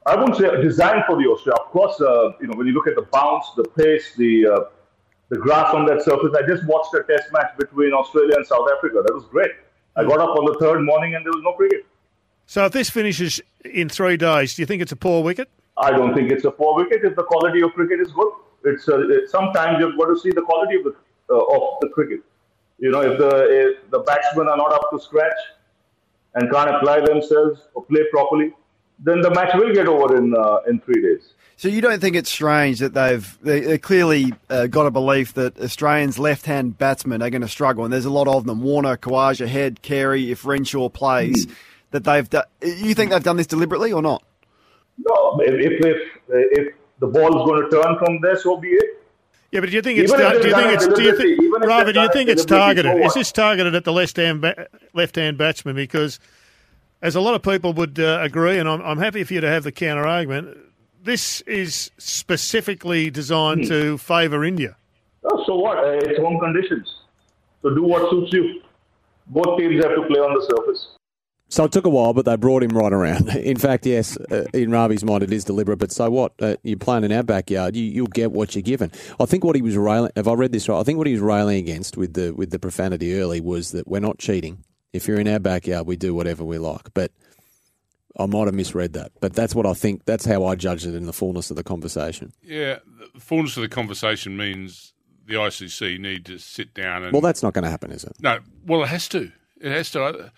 I 0.06 0.16
wouldn't 0.16 0.38
say 0.38 0.48
designed 0.62 1.04
for 1.06 1.16
the 1.16 1.28
Australia. 1.28 1.60
Of 1.60 1.70
course, 1.70 2.00
uh, 2.00 2.32
you 2.40 2.46
know 2.46 2.56
when 2.56 2.66
you 2.66 2.72
look 2.72 2.86
at 2.86 2.94
the 2.96 3.06
bounce, 3.12 3.46
the 3.56 3.64
pace, 3.76 4.14
the 4.16 4.46
uh, 4.46 4.60
the 5.30 5.38
grass 5.38 5.72
on 5.74 5.86
that 5.86 6.02
surface. 6.02 6.34
I 6.36 6.46
just 6.46 6.66
watched 6.66 6.92
a 6.94 7.02
test 7.04 7.32
match 7.32 7.56
between 7.58 7.92
Australia 7.92 8.34
and 8.36 8.46
South 8.46 8.68
Africa. 8.76 9.02
That 9.04 9.14
was 9.14 9.24
great. 9.26 9.52
I 9.96 10.04
got 10.04 10.18
up 10.18 10.36
on 10.36 10.44
the 10.44 10.56
third 10.60 10.82
morning 10.82 11.14
and 11.14 11.24
there 11.24 11.32
was 11.32 11.42
no 11.42 11.52
cricket. 11.52 11.86
So 12.46 12.66
if 12.66 12.72
this 12.72 12.90
finishes 12.90 13.40
in 13.64 13.88
three 13.88 14.16
days, 14.16 14.54
do 14.54 14.62
you 14.62 14.66
think 14.66 14.82
it's 14.82 14.92
a 14.92 14.96
poor 14.96 15.22
wicket? 15.22 15.48
I 15.76 15.92
don't 15.92 16.14
think 16.14 16.32
it's 16.32 16.44
a 16.44 16.50
poor 16.50 16.74
wicket 16.74 17.04
if 17.04 17.14
the 17.14 17.22
quality 17.22 17.62
of 17.62 17.72
cricket 17.74 18.00
is 18.00 18.10
good. 18.12 18.32
It's 18.64 18.88
uh, 18.88 19.26
sometimes 19.26 19.78
you've 19.80 19.96
got 19.96 20.06
to 20.06 20.18
see 20.18 20.30
the 20.30 20.42
quality 20.42 20.76
of 20.76 20.84
the 20.84 20.94
uh, 21.30 21.38
of 21.38 21.78
the 21.80 21.88
cricket. 21.88 22.20
You 22.78 22.90
know, 22.90 23.02
if 23.02 23.18
the 23.18 23.30
if 23.50 23.90
the 23.90 24.00
batsmen 24.00 24.48
are 24.48 24.56
not 24.56 24.72
up 24.72 24.90
to 24.90 25.00
scratch 25.00 25.40
and 26.34 26.50
can't 26.50 26.70
apply 26.70 27.00
themselves 27.00 27.60
or 27.74 27.84
play 27.84 28.02
properly, 28.10 28.52
then 28.98 29.20
the 29.20 29.30
match 29.30 29.54
will 29.54 29.72
get 29.74 29.86
over 29.86 30.16
in 30.16 30.34
uh, 30.34 30.58
in 30.68 30.80
three 30.80 31.02
days. 31.02 31.34
So 31.56 31.68
you 31.68 31.82
don't 31.82 32.00
think 32.00 32.16
it's 32.16 32.30
strange 32.30 32.78
that 32.78 32.94
they've 32.94 33.38
they, 33.42 33.76
clearly 33.76 34.32
uh, 34.48 34.66
got 34.66 34.86
a 34.86 34.90
belief 34.90 35.34
that 35.34 35.60
Australians 35.60 36.18
left-hand 36.18 36.78
batsmen 36.78 37.20
are 37.20 37.28
going 37.28 37.42
to 37.42 37.48
struggle, 37.48 37.84
and 37.84 37.92
there's 37.92 38.06
a 38.06 38.10
lot 38.10 38.28
of 38.28 38.46
them. 38.46 38.62
Warner, 38.62 38.96
Khawaja, 38.96 39.46
Head, 39.46 39.82
Carey, 39.82 40.30
if 40.30 40.46
Renshaw 40.46 40.88
plays, 40.88 41.44
mm. 41.44 41.54
that 41.90 42.04
they've. 42.04 42.28
Do- 42.28 42.42
you 42.62 42.94
think 42.94 43.10
they've 43.10 43.22
done 43.22 43.36
this 43.36 43.46
deliberately 43.46 43.92
or 43.92 44.00
not? 44.00 44.22
No, 44.96 45.38
if 45.40 45.84
if 45.84 45.96
if 46.28 46.74
the 47.00 47.06
ball 47.06 47.28
is 47.28 47.46
going 47.46 47.62
to 47.62 47.70
turn 47.70 47.98
from 47.98 48.20
there, 48.20 48.38
so 48.38 48.56
be 48.56 48.68
it. 48.68 49.00
Yeah, 49.50 49.60
but 49.60 49.70
do 49.70 49.76
you 49.76 49.82
think 49.82 49.98
it's 49.98 50.12
do 50.12 50.18
you 50.22 50.54
think 50.54 50.72
it's 50.72 50.86
do 50.86 51.02
you 51.02 51.16
think 51.16 51.40
do 51.40 52.00
you 52.00 52.12
think 52.12 52.28
it's 52.28 52.44
targeted? 52.44 53.04
Is 53.04 53.14
this 53.14 53.32
targeted 53.32 53.74
at 53.74 53.84
the 53.84 53.92
left 53.92 54.16
hand 54.16 54.40
ba- 54.42 54.68
left 54.94 55.16
hand 55.16 55.38
batsman? 55.38 55.74
Because 55.74 56.20
as 57.02 57.16
a 57.16 57.20
lot 57.20 57.34
of 57.34 57.42
people 57.42 57.72
would 57.72 57.98
uh, 57.98 58.20
agree, 58.22 58.58
and 58.58 58.68
I'm, 58.68 58.80
I'm 58.82 58.98
happy 58.98 59.24
for 59.24 59.34
you 59.34 59.40
to 59.40 59.48
have 59.48 59.64
the 59.64 59.72
counter 59.72 60.06
argument. 60.06 60.56
This 61.02 61.40
is 61.42 61.90
specifically 61.98 63.10
designed 63.10 63.62
hmm. 63.62 63.68
to 63.68 63.98
favour 63.98 64.44
India. 64.44 64.76
Oh, 65.24 65.42
so 65.46 65.56
what? 65.56 65.78
Uh, 65.78 65.98
it's 65.98 66.18
home 66.20 66.38
conditions. 66.38 66.94
So 67.62 67.74
do 67.74 67.82
what 67.82 68.08
suits 68.10 68.32
you. 68.32 68.62
Both 69.26 69.58
teams 69.58 69.82
have 69.82 69.94
to 69.94 70.02
play 70.02 70.20
on 70.20 70.34
the 70.34 70.46
surface. 70.48 70.88
So 71.50 71.64
it 71.64 71.72
took 71.72 71.84
a 71.84 71.90
while, 71.90 72.14
but 72.14 72.26
they 72.26 72.36
brought 72.36 72.62
him 72.62 72.70
right 72.70 72.92
around. 72.92 73.28
In 73.36 73.58
fact, 73.58 73.84
yes, 73.84 74.16
uh, 74.30 74.44
in 74.54 74.70
Ravi's 74.70 75.02
mind, 75.02 75.24
it 75.24 75.32
is 75.32 75.44
deliberate. 75.44 75.78
But 75.78 75.90
so 75.90 76.08
what? 76.08 76.32
Uh, 76.40 76.56
you're 76.62 76.78
playing 76.78 77.02
in 77.02 77.10
our 77.10 77.24
backyard. 77.24 77.74
You, 77.74 78.04
will 78.04 78.08
get 78.08 78.30
what 78.30 78.54
you're 78.54 78.62
given. 78.62 78.92
I 79.18 79.26
think 79.26 79.42
what 79.42 79.56
he 79.56 79.62
was 79.62 79.76
railing. 79.76 80.12
If 80.14 80.28
I 80.28 80.34
read 80.34 80.52
this 80.52 80.68
right, 80.68 80.78
I 80.78 80.84
think 80.84 80.98
what 80.98 81.08
he 81.08 81.12
was 81.12 81.22
railing 81.22 81.58
against 81.58 81.96
with 81.96 82.14
the 82.14 82.32
with 82.32 82.50
the 82.50 82.60
profanity 82.60 83.18
early 83.18 83.40
was 83.40 83.72
that 83.72 83.88
we're 83.88 83.98
not 84.00 84.18
cheating. 84.18 84.64
If 84.92 85.08
you're 85.08 85.18
in 85.18 85.26
our 85.26 85.40
backyard, 85.40 85.88
we 85.88 85.96
do 85.96 86.14
whatever 86.14 86.44
we 86.44 86.58
like. 86.58 86.94
But 86.94 87.10
I 88.16 88.26
might 88.26 88.46
have 88.46 88.54
misread 88.54 88.92
that. 88.92 89.10
But 89.20 89.32
that's 89.32 89.54
what 89.54 89.66
I 89.66 89.74
think. 89.74 90.04
That's 90.04 90.24
how 90.24 90.44
I 90.44 90.54
judged 90.54 90.86
it 90.86 90.94
in 90.94 91.06
the 91.06 91.12
fullness 91.12 91.50
of 91.50 91.56
the 91.56 91.64
conversation. 91.64 92.32
Yeah, 92.44 92.78
the 93.14 93.20
fullness 93.20 93.56
of 93.56 93.62
the 93.62 93.68
conversation 93.68 94.36
means 94.36 94.92
the 95.26 95.34
ICC 95.34 95.98
need 95.98 96.26
to 96.26 96.38
sit 96.38 96.74
down 96.74 97.02
and. 97.02 97.12
Well, 97.12 97.22
that's 97.22 97.42
not 97.42 97.54
going 97.54 97.64
to 97.64 97.70
happen, 97.70 97.90
is 97.90 98.04
it? 98.04 98.12
No. 98.20 98.38
Well, 98.64 98.84
it 98.84 98.88
has 98.88 99.08
to. 99.08 99.32
It 99.60 99.72
has 99.72 99.90
to 99.90 100.30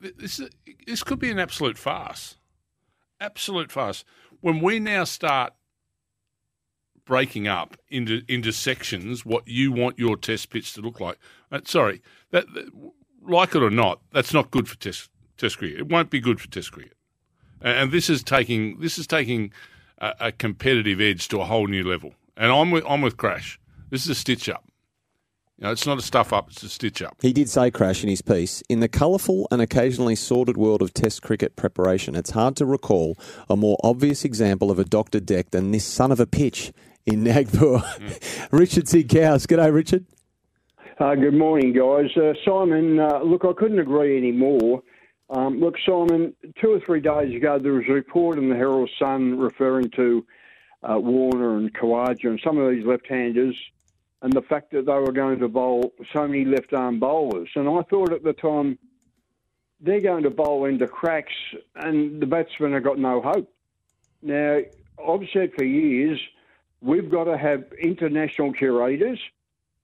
this 0.00 0.40
this 0.86 1.02
could 1.02 1.18
be 1.18 1.30
an 1.30 1.38
absolute 1.38 1.78
farce, 1.78 2.36
absolute 3.20 3.72
farce. 3.72 4.04
When 4.40 4.60
we 4.60 4.78
now 4.78 5.04
start 5.04 5.54
breaking 7.06 7.48
up 7.48 7.76
into 7.88 8.22
into 8.28 8.52
sections 8.52 9.24
what 9.24 9.48
you 9.48 9.72
want 9.72 9.98
your 9.98 10.16
test 10.16 10.50
pitch 10.50 10.74
to 10.74 10.82
look 10.82 11.00
like. 11.00 11.18
Uh, 11.50 11.60
sorry, 11.64 12.02
that, 12.32 12.52
that, 12.52 12.68
like 13.22 13.54
it 13.54 13.62
or 13.62 13.70
not, 13.70 14.00
that's 14.12 14.34
not 14.34 14.50
good 14.50 14.68
for 14.68 14.76
test 14.76 15.08
test 15.38 15.58
cricket. 15.58 15.78
It 15.78 15.88
won't 15.88 16.10
be 16.10 16.20
good 16.20 16.40
for 16.40 16.48
test 16.48 16.72
cricket. 16.72 16.96
And, 17.62 17.78
and 17.78 17.92
this 17.92 18.10
is 18.10 18.22
taking 18.22 18.80
this 18.80 18.98
is 18.98 19.06
taking 19.06 19.52
a, 19.98 20.14
a, 20.20 20.32
competitive 20.32 21.00
edge 21.00 21.28
to 21.28 21.40
a 21.40 21.44
whole 21.44 21.68
new 21.68 21.84
level. 21.84 22.14
And 22.36 22.52
I'm 22.52 22.70
with 22.70 22.84
I'm 22.86 23.00
with 23.00 23.16
Crash. 23.16 23.58
This 23.88 24.02
is 24.02 24.10
a 24.10 24.14
stitch 24.14 24.48
up. 24.48 24.64
You 25.58 25.64
know, 25.64 25.72
it's 25.72 25.86
not 25.86 25.98
a 25.98 26.02
stuff 26.02 26.34
up; 26.34 26.50
it's 26.50 26.62
a 26.62 26.68
stitch 26.68 27.00
up. 27.00 27.16
He 27.22 27.32
did 27.32 27.48
say, 27.48 27.70
Crash, 27.70 28.02
in 28.02 28.10
his 28.10 28.20
piece, 28.20 28.62
in 28.68 28.80
the 28.80 28.88
colourful 28.88 29.48
and 29.50 29.62
occasionally 29.62 30.14
sordid 30.14 30.58
world 30.58 30.82
of 30.82 30.92
Test 30.92 31.22
cricket 31.22 31.56
preparation, 31.56 32.14
it's 32.14 32.32
hard 32.32 32.56
to 32.56 32.66
recall 32.66 33.16
a 33.48 33.56
more 33.56 33.78
obvious 33.82 34.22
example 34.22 34.70
of 34.70 34.78
a 34.78 34.84
doctor 34.84 35.18
deck 35.18 35.52
than 35.52 35.70
this 35.70 35.86
son 35.86 36.12
of 36.12 36.20
a 36.20 36.26
pitch 36.26 36.72
in 37.06 37.24
Nagpur. 37.24 37.78
Mm. 37.78 38.48
Richard 38.52 38.84
Sighouse. 38.84 39.46
G'day, 39.46 39.72
Richard. 39.72 40.04
Uh, 41.00 41.14
good 41.14 41.34
morning, 41.34 41.72
guys. 41.72 42.14
Uh, 42.14 42.34
Simon, 42.44 42.98
uh, 42.98 43.20
look, 43.20 43.46
I 43.46 43.52
couldn't 43.56 43.78
agree 43.78 44.18
any 44.18 44.32
more. 44.32 44.82
Um, 45.30 45.58
look, 45.58 45.76
Simon, 45.86 46.34
two 46.60 46.72
or 46.72 46.80
three 46.80 47.00
days 47.00 47.34
ago, 47.34 47.58
there 47.58 47.72
was 47.72 47.84
a 47.88 47.92
report 47.92 48.36
in 48.36 48.50
the 48.50 48.56
Herald 48.56 48.90
Sun 48.98 49.38
referring 49.38 49.90
to 49.96 50.24
uh, 50.82 50.98
Warner 50.98 51.56
and 51.56 51.72
Khawaja 51.72 52.26
and 52.26 52.40
some 52.44 52.58
of 52.58 52.70
these 52.70 52.84
left-handers 52.84 53.56
and 54.26 54.32
the 54.32 54.42
fact 54.42 54.72
that 54.72 54.86
they 54.86 54.92
were 54.92 55.12
going 55.12 55.38
to 55.38 55.46
bowl 55.46 55.92
so 56.12 56.26
many 56.26 56.44
left-arm 56.44 56.98
bowlers. 56.98 57.48
And 57.54 57.68
I 57.68 57.82
thought 57.82 58.12
at 58.12 58.24
the 58.24 58.32
time, 58.32 58.76
they're 59.80 60.00
going 60.00 60.24
to 60.24 60.30
bowl 60.30 60.64
into 60.64 60.88
cracks 60.88 61.32
and 61.76 62.20
the 62.20 62.26
batsmen 62.26 62.72
have 62.72 62.82
got 62.82 62.98
no 62.98 63.20
hope. 63.20 63.48
Now, 64.22 64.62
I've 65.08 65.28
said 65.32 65.52
for 65.56 65.64
years, 65.64 66.18
we've 66.80 67.08
got 67.08 67.24
to 67.24 67.38
have 67.38 67.66
international 67.80 68.52
curators, 68.52 69.20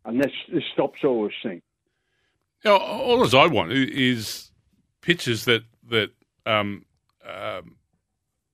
and 0.04 0.20
this 0.20 0.32
stops 0.72 1.04
all 1.04 1.22
this 1.22 1.34
thing. 1.40 1.62
Now, 2.64 2.78
all 2.78 3.22
as 3.22 3.34
I 3.34 3.46
want 3.46 3.70
is 3.70 4.50
pitches 5.02 5.44
that 5.44 5.62
that 5.88 6.10
um, 6.46 6.84
um, 7.24 7.76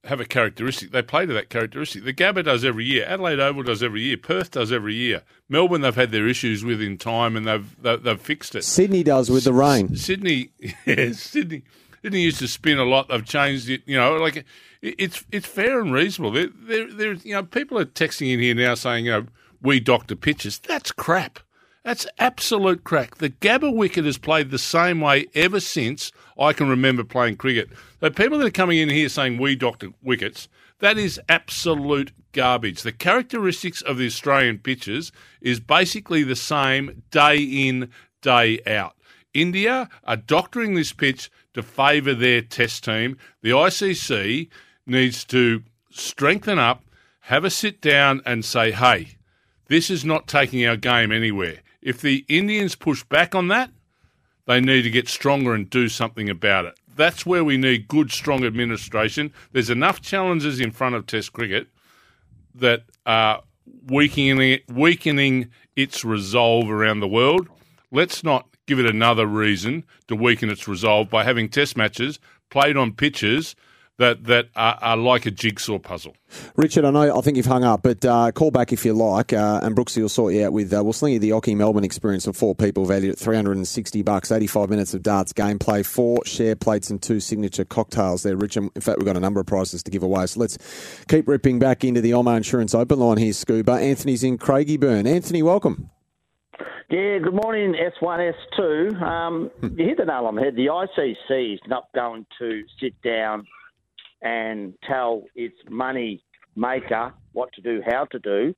have 0.09 0.21
a 0.21 0.25
characteristic. 0.25 0.91
They 0.91 1.03
play 1.03 1.27
to 1.27 1.33
that 1.35 1.51
characteristic. 1.51 2.05
The 2.05 2.13
Gabba 2.13 2.45
does 2.45 2.65
every 2.65 2.85
year. 2.85 3.05
Adelaide 3.07 3.41
Oval 3.41 3.63
does 3.63 3.83
every 3.83 4.03
year. 4.03 4.17
Perth 4.17 4.53
does 4.53 4.73
every 4.73 4.95
year. 4.95 5.23
Melbourne, 5.49 5.83
they've 5.83 5.95
had 5.95 6.11
their 6.11 6.27
issues 6.27 6.65
with 6.65 6.81
in 6.81 6.99
time, 6.99 7.37
and 7.37 7.47
they've 7.47 7.83
they've, 7.83 8.03
they've 8.03 8.21
fixed 8.21 8.55
it. 8.55 8.65
Sydney 8.65 9.03
does 9.03 9.31
with 9.31 9.45
the 9.45 9.53
rain. 9.53 9.97
Sydney, 9.97 10.51
yeah, 10.87 11.13
Sydney. 11.13 11.63
Sydney 12.03 12.23
used 12.23 12.39
to 12.39 12.49
spin 12.49 12.79
a 12.79 12.85
lot. 12.85 13.09
They've 13.09 13.25
changed 13.25 13.69
it. 13.69 13.83
You 13.87 13.97
know, 13.97 14.17
like 14.17 14.45
it's 14.81 15.25
it's 15.31 15.47
fair 15.47 15.81
and 15.81 15.93
reasonable. 15.93 16.33
There, 16.33 16.49
there, 16.55 16.93
there. 16.93 17.13
You 17.15 17.35
know, 17.35 17.43
people 17.43 17.79
are 17.79 17.85
texting 17.85 18.33
in 18.33 18.41
here 18.41 18.55
now 18.55 18.75
saying, 18.75 19.07
you 19.07 19.13
know, 19.13 19.27
we 19.61 19.81
doctor 19.81 20.17
pitches. 20.17 20.59
That's 20.59 20.93
crap. 20.93 21.41
That's 21.85 22.07
absolute 22.19 22.85
crack. 22.85 23.17
The 23.17 23.31
Gabba 23.31 23.75
wicket 23.75 24.05
has 24.05 24.19
played 24.19 24.51
the 24.51 24.59
same 24.59 25.01
way 25.01 25.27
ever 25.35 25.61
since 25.61 26.13
I 26.39 26.53
can 26.53 26.69
remember 26.69 27.05
playing 27.05 27.37
cricket. 27.37 27.71
The 28.01 28.11
people 28.11 28.39
that 28.39 28.47
are 28.47 28.51
coming 28.51 28.79
in 28.79 28.89
here 28.89 29.09
saying 29.09 29.39
we 29.39 29.57
doctor 29.57 29.89
wickets, 30.03 30.49
that 30.79 30.97
is 30.97 31.21
absolute 31.29 32.13
garbage. 32.33 32.83
The 32.83 32.93
characteristics 32.93 33.83
of 33.83 33.99
the 33.99 34.07
Australian 34.07 34.59
pitches 34.59 35.11
is 35.41 35.59
basically 35.59 36.23
the 36.23 36.37
same 36.37 37.03
day 37.11 37.39
in, 37.39 37.91
day 38.23 38.61
out. 38.67 38.95
India 39.35 39.89
are 40.05 40.17
doctoring 40.17 40.75
this 40.75 40.93
pitch 40.93 41.31
to 41.55 41.63
favour 41.63 42.15
their 42.15 42.43
test 42.43 42.85
team. 42.85 43.17
The 43.43 43.51
ICC 43.51 44.49
needs 44.87 45.25
to 45.27 45.63
strengthen 45.91 46.59
up, 46.59 46.85
have 47.23 47.45
a 47.45 47.51
sit 47.51 47.81
down, 47.81 48.23
and 48.25 48.45
say, 48.45 48.71
hey, 48.71 49.17
this 49.67 49.91
is 49.91 50.05
not 50.05 50.27
taking 50.27 50.65
our 50.65 50.77
game 50.77 51.13
anywhere. 51.13 51.59
If 51.83 52.01
the 52.01 52.25
Indians 52.29 52.75
push 52.75 53.05
back 53.05 53.35
on 53.35 53.49
that, 53.49 53.71
they 54.49 54.61
need 54.61 54.81
to 54.83 54.91
get 54.91 55.09
stronger 55.09 55.53
and 55.53 55.69
do 55.69 55.91
something 55.91 56.31
about 56.31 56.65
it. 56.65 56.81
That's 56.97 57.27
where 57.27 57.45
we 57.45 57.59
need 57.59 57.87
good, 57.87 58.11
strong 58.11 58.45
administration. 58.45 59.31
There's 59.53 59.69
enough 59.69 60.01
challenges 60.01 60.59
in 60.59 60.71
front 60.71 60.95
of 60.95 61.07
Test 61.07 61.35
cricket 61.35 61.69
that 62.55 62.85
are 63.05 63.43
weakening, 63.87 64.61
weakening 64.67 65.51
its 65.77 66.03
resolve 66.03 66.71
around 66.71 67.01
the 67.01 67.09
world. 67.09 67.47
Let's 67.93 68.25
not 68.25 68.49
give 68.67 68.81
it 68.81 68.87
another 68.87 69.27
reason 69.27 69.85
to 70.09 70.17
weaken 70.17 70.49
its 70.49 70.67
resolve 70.67 71.11
by 71.11 71.25
having 71.25 71.51
Test 71.51 71.77
matches 71.77 72.19
played 72.49 72.79
on 72.79 72.93
pitches 72.93 73.55
that 73.99 74.25
that 74.25 74.49
are, 74.57 74.79
are, 74.81 74.97
like 74.97 75.27
a 75.27 75.31
jigsaw 75.31 75.79
puzzle. 75.79 76.17
Richard, 76.57 76.85
I 76.85 76.91
know 76.91 77.17
I 77.17 77.21
think 77.21 77.37
you've 77.37 77.47
hung 77.47 77.65
up, 77.65 77.83
but 77.83 78.05
uh, 78.05 78.31
call 78.33 78.51
back 78.51 78.73
if 78.73 78.85
you 78.85 78.93
like, 78.93 79.33
uh, 79.33 79.61
and 79.63 79.77
Brooksy 79.77 80.01
will 80.01 80.09
sort 80.09 80.35
you 80.35 80.47
out 80.47 80.53
with. 80.53 80.73
Uh, 80.73 80.83
we'll 80.83 80.93
sling 80.93 81.15
you 81.15 81.19
the 81.19 81.31
Oche 81.31 81.55
Melbourne 81.57 81.85
experience 81.85 82.25
for 82.25 82.33
four 82.33 82.55
people, 82.55 82.85
valued 82.85 83.13
at 83.13 83.19
three 83.19 83.37
hundred 83.37 83.57
and 83.57 83.67
sixty 83.67 84.03
bucks. 84.03 84.31
Eighty-five 84.31 84.71
minutes 84.71 84.95
of 84.95 85.03
darts 85.03 85.33
gameplay, 85.33 85.85
four 85.85 86.25
share 86.25 86.55
plates, 86.55 86.91
and 86.91 87.03
two 87.03 87.21
signature 87.21 87.65
cocktails. 87.65 88.23
There, 88.23 88.37
Richard. 88.37 88.71
In 88.75 88.81
fact, 88.81 88.99
we've 88.99 89.07
got 89.07 89.17
a 89.17 89.21
number 89.21 89.41
of 89.41 89.47
prizes 89.47 89.83
to 89.83 89.91
give 89.91 90.03
away. 90.03 90.27
So 90.27 90.41
let's 90.41 90.59
keep 91.09 91.27
ripping 91.27 91.59
back 91.59 91.85
into 91.85 92.01
the 92.01 92.13
Omo 92.13 92.37
Insurance 92.37 92.75
Open 92.75 92.99
Line 93.01 93.19
here, 93.19 93.33
Scuba. 93.33 93.73
Anthony's 93.73 94.23
in 94.23 94.39
Craigieburn. 94.39 95.09
Anthony, 95.09 95.43
welcome. 95.43 95.91
Yeah, 96.91 97.19
good 97.19 97.35
morning, 97.35 97.75
S1, 97.75 98.33
S2. 98.59 99.03
Um, 99.03 99.51
you 99.61 99.85
hit 99.85 99.99
the 99.99 100.07
nail 100.07 100.25
on 100.25 100.37
the 100.37 100.43
head. 100.43 100.57
The 100.57 100.69
ICC 100.69 101.55
is 101.55 101.61
not 101.67 101.89
going 101.95 102.25
to 102.39 102.63
sit 102.81 102.95
down 103.03 103.47
and 104.23 104.75
tell 104.87 105.25
its 105.35 105.57
money 105.69 106.23
maker 106.57 107.13
what 107.33 107.53
to 107.55 107.61
do, 107.61 107.83
how 107.87 108.05
to 108.07 108.19
do. 108.19 108.55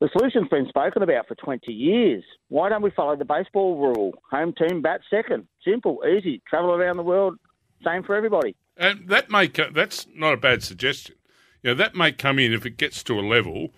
The 0.00 0.10
solution's 0.12 0.48
been 0.48 0.68
spoken 0.68 1.02
about 1.02 1.26
for 1.26 1.34
20 1.36 1.72
years. 1.72 2.22
Why 2.48 2.68
don't 2.68 2.82
we 2.82 2.90
follow 2.90 3.16
the 3.16 3.24
baseball 3.24 3.78
rule? 3.78 4.12
Home 4.30 4.52
team 4.52 4.82
bat 4.82 5.00
second. 5.08 5.48
Simple, 5.64 6.02
easy. 6.06 6.42
Travel 6.48 6.72
around 6.72 6.98
the 6.98 7.02
world, 7.02 7.38
same 7.84 8.02
for 8.02 8.14
everybody. 8.14 8.54
And 8.76 9.08
that 9.08 9.30
may 9.30 9.46
that's 9.46 10.06
not 10.14 10.34
a 10.34 10.36
bad 10.36 10.62
suggestion. 10.62 11.16
You 11.62 11.70
know, 11.70 11.74
that 11.76 11.94
may 11.94 12.12
come 12.12 12.38
in 12.38 12.52
if 12.52 12.66
it 12.66 12.76
gets 12.76 13.02
to 13.04 13.18
a 13.18 13.22
level 13.22 13.70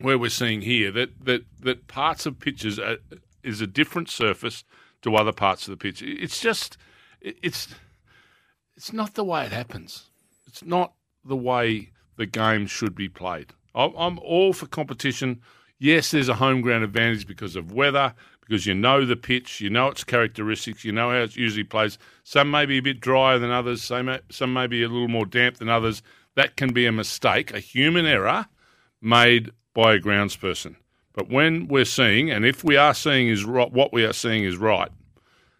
where 0.00 0.18
we're 0.18 0.30
seeing 0.30 0.62
here 0.62 0.90
that 0.92 1.24
that, 1.24 1.44
that 1.60 1.88
parts 1.88 2.24
of 2.24 2.40
pitches 2.40 2.78
are, 2.78 2.96
is 3.42 3.60
a 3.60 3.66
different 3.66 4.08
surface 4.08 4.64
to 5.02 5.14
other 5.14 5.32
parts 5.32 5.68
of 5.68 5.72
the 5.72 5.76
pitch. 5.76 6.00
It's 6.00 6.40
just 6.40 6.78
it's 7.20 7.68
it's 8.76 8.92
not 8.94 9.14
the 9.14 9.24
way 9.24 9.44
it 9.44 9.52
happens. 9.52 10.07
It's 10.58 10.66
not 10.66 10.94
the 11.24 11.36
way 11.36 11.92
the 12.16 12.26
game 12.26 12.66
should 12.66 12.96
be 12.96 13.08
played. 13.08 13.52
I'm 13.76 14.18
all 14.18 14.52
for 14.52 14.66
competition. 14.66 15.40
Yes, 15.78 16.10
there's 16.10 16.28
a 16.28 16.34
home 16.34 16.62
ground 16.62 16.82
advantage 16.82 17.28
because 17.28 17.54
of 17.54 17.70
weather, 17.70 18.12
because 18.40 18.66
you 18.66 18.74
know 18.74 19.04
the 19.04 19.14
pitch, 19.14 19.60
you 19.60 19.70
know 19.70 19.86
its 19.86 20.02
characteristics, 20.02 20.84
you 20.84 20.90
know 20.90 21.10
how 21.10 21.18
it 21.18 21.36
usually 21.36 21.62
plays. 21.62 21.96
Some 22.24 22.50
may 22.50 22.66
be 22.66 22.78
a 22.78 22.82
bit 22.82 22.98
drier 22.98 23.38
than 23.38 23.52
others, 23.52 23.84
some 23.84 24.06
may, 24.06 24.18
some 24.32 24.52
may 24.52 24.66
be 24.66 24.82
a 24.82 24.88
little 24.88 25.06
more 25.06 25.26
damp 25.26 25.58
than 25.58 25.68
others. 25.68 26.02
That 26.34 26.56
can 26.56 26.72
be 26.72 26.86
a 26.86 26.92
mistake, 26.92 27.54
a 27.54 27.60
human 27.60 28.04
error 28.04 28.46
made 29.00 29.52
by 29.74 29.94
a 29.94 30.00
groundsperson. 30.00 30.74
But 31.12 31.30
when 31.30 31.68
we're 31.68 31.84
seeing, 31.84 32.32
and 32.32 32.44
if 32.44 32.64
we 32.64 32.76
are 32.76 32.94
seeing 32.94 33.28
is 33.28 33.44
right, 33.44 33.70
what 33.70 33.92
we 33.92 34.04
are 34.04 34.12
seeing 34.12 34.42
is 34.42 34.56
right, 34.56 34.90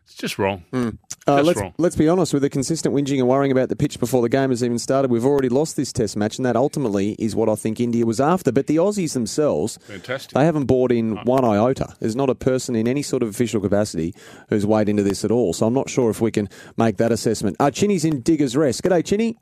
it's 0.08 0.16
just 0.16 0.38
wrong. 0.38 0.64
Mm. 0.72 0.96
Uh, 1.26 1.42
let's, 1.42 1.60
wrong. 1.60 1.74
let's 1.76 1.94
be 1.94 2.08
honest, 2.08 2.32
with 2.32 2.40
the 2.40 2.48
consistent 2.48 2.94
whinging 2.94 3.18
and 3.18 3.28
worrying 3.28 3.52
about 3.52 3.68
the 3.68 3.76
pitch 3.76 4.00
before 4.00 4.22
the 4.22 4.30
game 4.30 4.48
has 4.48 4.64
even 4.64 4.78
started, 4.78 5.10
we've 5.10 5.26
already 5.26 5.50
lost 5.50 5.76
this 5.76 5.92
test 5.92 6.16
match, 6.16 6.38
and 6.38 6.46
that 6.46 6.56
ultimately 6.56 7.12
is 7.18 7.36
what 7.36 7.50
I 7.50 7.56
think 7.56 7.78
India 7.78 8.06
was 8.06 8.18
after. 8.18 8.50
But 8.50 8.68
the 8.68 8.76
Aussies 8.76 9.12
themselves, 9.12 9.78
Fantastic. 9.82 10.32
they 10.32 10.46
haven't 10.46 10.64
bought 10.64 10.92
in 10.92 11.16
one 11.24 11.44
iota. 11.44 11.94
There's 12.00 12.16
not 12.16 12.30
a 12.30 12.34
person 12.34 12.74
in 12.74 12.88
any 12.88 13.02
sort 13.02 13.22
of 13.22 13.28
official 13.28 13.60
capacity 13.60 14.14
who's 14.48 14.64
weighed 14.64 14.88
into 14.88 15.02
this 15.02 15.26
at 15.26 15.30
all. 15.30 15.52
So 15.52 15.66
I'm 15.66 15.74
not 15.74 15.90
sure 15.90 16.08
if 16.08 16.22
we 16.22 16.30
can 16.30 16.48
make 16.78 16.96
that 16.96 17.12
assessment. 17.12 17.58
Uh, 17.60 17.70
Chinny's 17.70 18.06
in 18.06 18.22
Diggers 18.22 18.56
Rest. 18.56 18.82
G'day, 18.82 19.04
Chinny. 19.04 19.36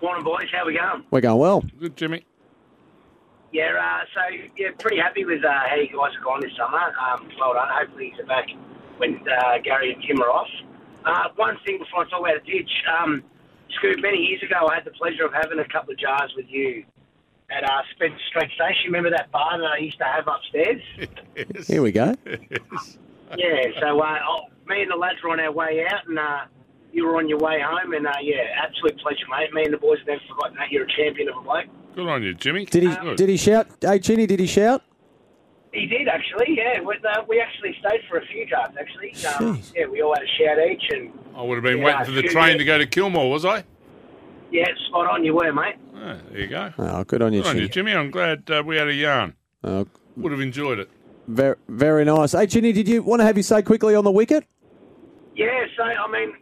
Morning, 0.00 0.24
boys. 0.24 0.46
How 0.50 0.64
we 0.64 0.78
going? 0.78 1.04
We're 1.10 1.20
going 1.20 1.38
well. 1.38 1.62
Good, 1.78 1.94
Jimmy. 1.94 2.24
Yeah, 3.52 3.72
uh, 3.78 4.04
so 4.14 4.20
yeah, 4.56 4.68
pretty 4.78 4.96
happy 4.96 5.26
with 5.26 5.44
uh, 5.44 5.50
how 5.68 5.76
you 5.76 5.88
guys 5.88 6.14
have 6.14 6.24
gone 6.24 6.40
this 6.40 6.56
summer. 6.56 6.78
Um, 6.78 7.28
well 7.38 7.52
done. 7.52 7.68
Hopefully, 7.70 8.14
he's 8.16 8.26
back 8.26 8.46
when 8.98 9.20
uh, 9.28 9.58
Gary 9.62 9.92
and 9.92 10.02
Kim 10.02 10.20
are 10.22 10.30
off. 10.30 10.48
Uh, 11.04 11.28
one 11.36 11.56
thing 11.64 11.78
before 11.78 12.04
I 12.04 12.10
talk 12.10 12.20
about 12.20 12.44
the 12.44 12.52
ditch, 12.52 12.70
um, 13.00 13.22
Scoop, 13.76 14.00
many 14.00 14.18
years 14.18 14.42
ago, 14.42 14.68
I 14.70 14.76
had 14.76 14.84
the 14.84 14.90
pleasure 14.92 15.24
of 15.24 15.32
having 15.32 15.58
a 15.58 15.68
couple 15.68 15.92
of 15.92 15.98
jars 15.98 16.32
with 16.36 16.46
you 16.48 16.84
at 17.50 17.64
uh, 17.64 17.82
Spencer 17.94 18.18
Street 18.28 18.50
Station. 18.54 18.86
Remember 18.86 19.10
that 19.10 19.30
bar 19.30 19.58
that 19.58 19.66
I 19.66 19.78
used 19.78 19.98
to 19.98 20.04
have 20.04 20.26
upstairs? 20.26 20.82
yes. 21.36 21.66
Here 21.66 21.82
we 21.82 21.92
go. 21.92 22.14
Yes. 22.26 22.98
Yeah, 23.36 23.80
so 23.80 24.00
uh, 24.00 24.18
oh, 24.28 24.40
me 24.68 24.82
and 24.82 24.90
the 24.90 24.96
lads 24.96 25.18
were 25.22 25.30
on 25.30 25.40
our 25.40 25.52
way 25.52 25.84
out, 25.90 26.06
and 26.08 26.18
uh, 26.18 26.44
you 26.92 27.06
were 27.06 27.16
on 27.16 27.28
your 27.28 27.38
way 27.38 27.60
home, 27.60 27.92
and 27.92 28.06
uh, 28.06 28.12
yeah, 28.22 28.42
absolute 28.56 28.98
pleasure, 29.00 29.26
mate. 29.30 29.52
Me 29.52 29.64
and 29.64 29.74
the 29.74 29.78
boys 29.78 29.98
have 29.98 30.06
never 30.06 30.20
forgotten 30.28 30.56
that. 30.56 30.70
You're 30.70 30.84
a 30.84 30.96
champion 30.96 31.28
of 31.28 31.36
a 31.36 31.40
bloke. 31.40 31.66
Good 31.94 32.08
on 32.08 32.22
you, 32.22 32.34
Jimmy. 32.34 32.66
Did 32.66 32.84
he? 32.84 32.88
Um, 32.88 33.16
did 33.16 33.28
he 33.28 33.36
shout? 33.36 33.68
Hey, 33.80 33.98
Ginny, 33.98 34.26
did 34.26 34.38
he 34.38 34.46
shout? 34.46 34.82
He 35.76 35.84
did 35.84 36.08
actually, 36.08 36.56
yeah. 36.56 36.80
We, 36.80 36.94
uh, 36.94 37.22
we 37.28 37.38
actually 37.38 37.76
stayed 37.80 38.00
for 38.08 38.16
a 38.16 38.26
few 38.26 38.46
drafts 38.46 38.76
actually. 38.80 39.12
Um, 39.26 39.60
yeah, 39.74 39.86
we 39.86 40.00
all 40.00 40.14
had 40.14 40.22
a 40.22 40.26
shout 40.26 40.58
each, 40.70 40.84
and 40.90 41.12
I 41.36 41.42
would 41.42 41.56
have 41.56 41.64
been 41.64 41.78
yeah, 41.78 41.84
waiting 41.84 42.04
for 42.06 42.12
the 42.12 42.22
train 42.22 42.56
to 42.56 42.64
go 42.64 42.78
to 42.78 42.86
Kilmore, 42.86 43.30
was 43.30 43.44
I? 43.44 43.62
Yeah, 44.50 44.64
spot 44.88 45.10
on. 45.10 45.22
You 45.22 45.34
were, 45.34 45.52
mate. 45.52 45.74
Oh, 45.94 46.18
there 46.30 46.40
you 46.40 46.46
go. 46.46 46.72
Oh, 46.78 47.04
good 47.04 47.20
on 47.20 47.34
you, 47.34 47.42
good 47.42 47.50
on 47.50 47.58
you 47.58 47.68
Jimmy. 47.68 47.92
I'm 47.92 48.10
glad 48.10 48.50
uh, 48.50 48.62
we 48.64 48.76
had 48.76 48.88
a 48.88 48.94
yarn. 48.94 49.34
Uh, 49.62 49.84
would 50.16 50.32
have 50.32 50.40
enjoyed 50.40 50.78
it. 50.78 50.88
Very, 51.28 51.56
very 51.68 52.04
nice. 52.04 52.32
Hey, 52.32 52.46
Ginny, 52.46 52.72
did 52.72 52.88
you 52.88 53.02
want 53.02 53.20
to 53.20 53.24
have 53.24 53.36
you 53.36 53.42
say 53.42 53.60
quickly 53.60 53.94
on 53.94 54.04
the 54.04 54.10
wicket? 54.10 54.46
Yeah, 55.34 55.66
so 55.76 55.82
I 55.82 56.10
mean, 56.10 56.32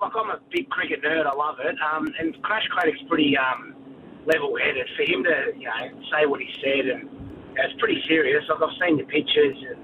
like 0.00 0.12
I'm 0.16 0.30
a 0.30 0.40
big 0.50 0.68
cricket 0.70 1.04
nerd. 1.04 1.26
I 1.26 1.34
love 1.36 1.58
it. 1.60 1.76
Um, 1.94 2.12
and 2.18 2.42
Crash 2.42 2.66
Craddock's 2.70 3.02
pretty 3.08 3.36
um, 3.36 3.76
level-headed. 4.26 4.88
For 4.96 5.02
him 5.04 5.22
to, 5.22 5.52
you 5.56 5.66
know, 5.66 6.02
say 6.10 6.26
what 6.26 6.40
he 6.40 6.48
said 6.60 6.86
and 6.86 7.08
it's 7.64 7.78
pretty 7.78 8.02
serious. 8.06 8.44
Like 8.48 8.62
I've 8.62 8.76
seen 8.80 8.96
the 8.96 9.04
pictures, 9.04 9.56
and 9.68 9.80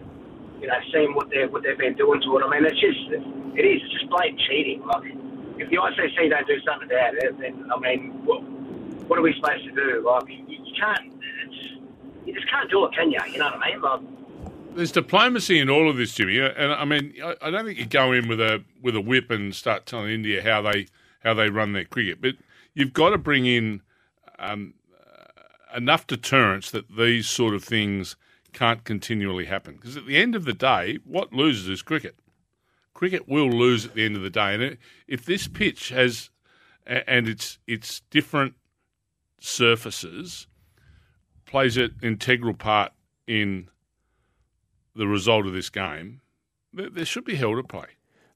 you 0.61 0.69
know, 0.69 0.79
seeing 0.93 1.15
what 1.15 1.31
they 1.31 1.47
what 1.47 1.63
they've 1.63 1.79
been 1.79 1.97
doing 1.97 2.21
to 2.23 2.39
it. 2.39 2.43
I 2.45 2.49
mean, 2.51 2.65
it's 2.65 2.81
just 2.81 3.01
it 3.57 3.65
is 3.65 3.81
just 3.93 4.09
blatant 4.11 4.41
cheating. 4.49 4.83
Like, 4.87 5.13
if 5.59 5.71
the 5.71 5.77
ICC 5.77 6.31
don't 6.31 6.47
do 6.47 6.61
something 6.65 6.89
about 6.89 7.15
it, 7.15 7.39
then 7.39 7.71
I 7.75 7.79
mean, 7.81 8.13
what 8.25 8.43
what 9.09 9.19
are 9.19 9.23
we 9.23 9.35
supposed 9.35 9.65
to 9.65 9.73
do? 9.73 10.05
Like, 10.05 10.29
you, 10.29 10.45
you 10.49 10.75
can't. 10.79 11.13
You 12.25 12.35
just 12.35 12.51
can't 12.51 12.69
do 12.71 12.85
it, 12.85 12.93
can 12.93 13.11
you? 13.11 13.21
You 13.31 13.39
know 13.39 13.45
what 13.45 13.63
I 13.63 13.71
mean? 13.71 13.81
Like, 13.81 14.01
There's 14.75 14.91
diplomacy 14.91 15.61
in 15.61 15.71
all 15.71 15.89
of 15.89 15.97
this, 15.97 16.13
Jimmy, 16.13 16.41
and 16.41 16.73
I 16.73 16.85
mean, 16.85 17.15
I 17.41 17.51
don't 17.51 17.65
think 17.65 17.79
you 17.79 17.87
go 17.87 18.13
in 18.13 18.27
with 18.27 18.41
a 18.41 18.65
with 18.83 18.97
a 18.97 19.01
whip 19.01 19.31
and 19.31 19.55
start 19.55 19.87
telling 19.87 20.11
India 20.11 20.43
how 20.43 20.63
they 20.63 20.89
how 21.23 21.35
they 21.35 21.51
run 21.51 21.73
their 21.73 21.85
cricket, 21.85 22.21
but 22.21 22.35
you've 22.75 22.93
got 22.93 23.11
to 23.11 23.19
bring 23.19 23.47
in 23.47 23.81
um, 24.39 24.75
enough 25.77 26.07
deterrence 26.07 26.71
that 26.71 26.97
these 26.97 27.29
sort 27.29 27.55
of 27.55 27.63
things 27.63 28.17
can't 28.53 28.85
continually 28.85 29.45
happen. 29.45 29.75
Because 29.75 29.97
at 29.97 30.07
the 30.07 30.17
end 30.17 30.35
of 30.35 30.45
the 30.45 30.55
day, 30.55 30.99
what 31.05 31.33
loses 31.33 31.69
is 31.69 31.83
cricket. 31.83 32.17
Cricket 32.95 33.29
will 33.29 33.51
lose 33.51 33.85
at 33.85 33.95
the 33.95 34.05
end 34.05 34.17
of 34.17 34.23
the 34.23 34.31
day, 34.31 34.55
and 34.55 34.79
if 35.07 35.25
this 35.27 35.47
pitch 35.47 35.91
has 35.91 36.31
and 36.87 37.29
it's 37.29 37.59
it's 37.67 38.01
different 38.11 38.55
surfaces 39.39 40.47
plays 41.45 41.77
an 41.77 41.95
integral 42.03 42.55
part 42.55 42.93
in 43.27 43.69
the 44.95 45.07
result 45.07 45.47
of 45.47 45.53
this 45.53 45.69
game, 45.69 46.21
there, 46.73 46.89
there 46.89 47.05
should 47.05 47.25
be 47.25 47.35
hell 47.35 47.55
to 47.55 47.63
play. 47.63 47.87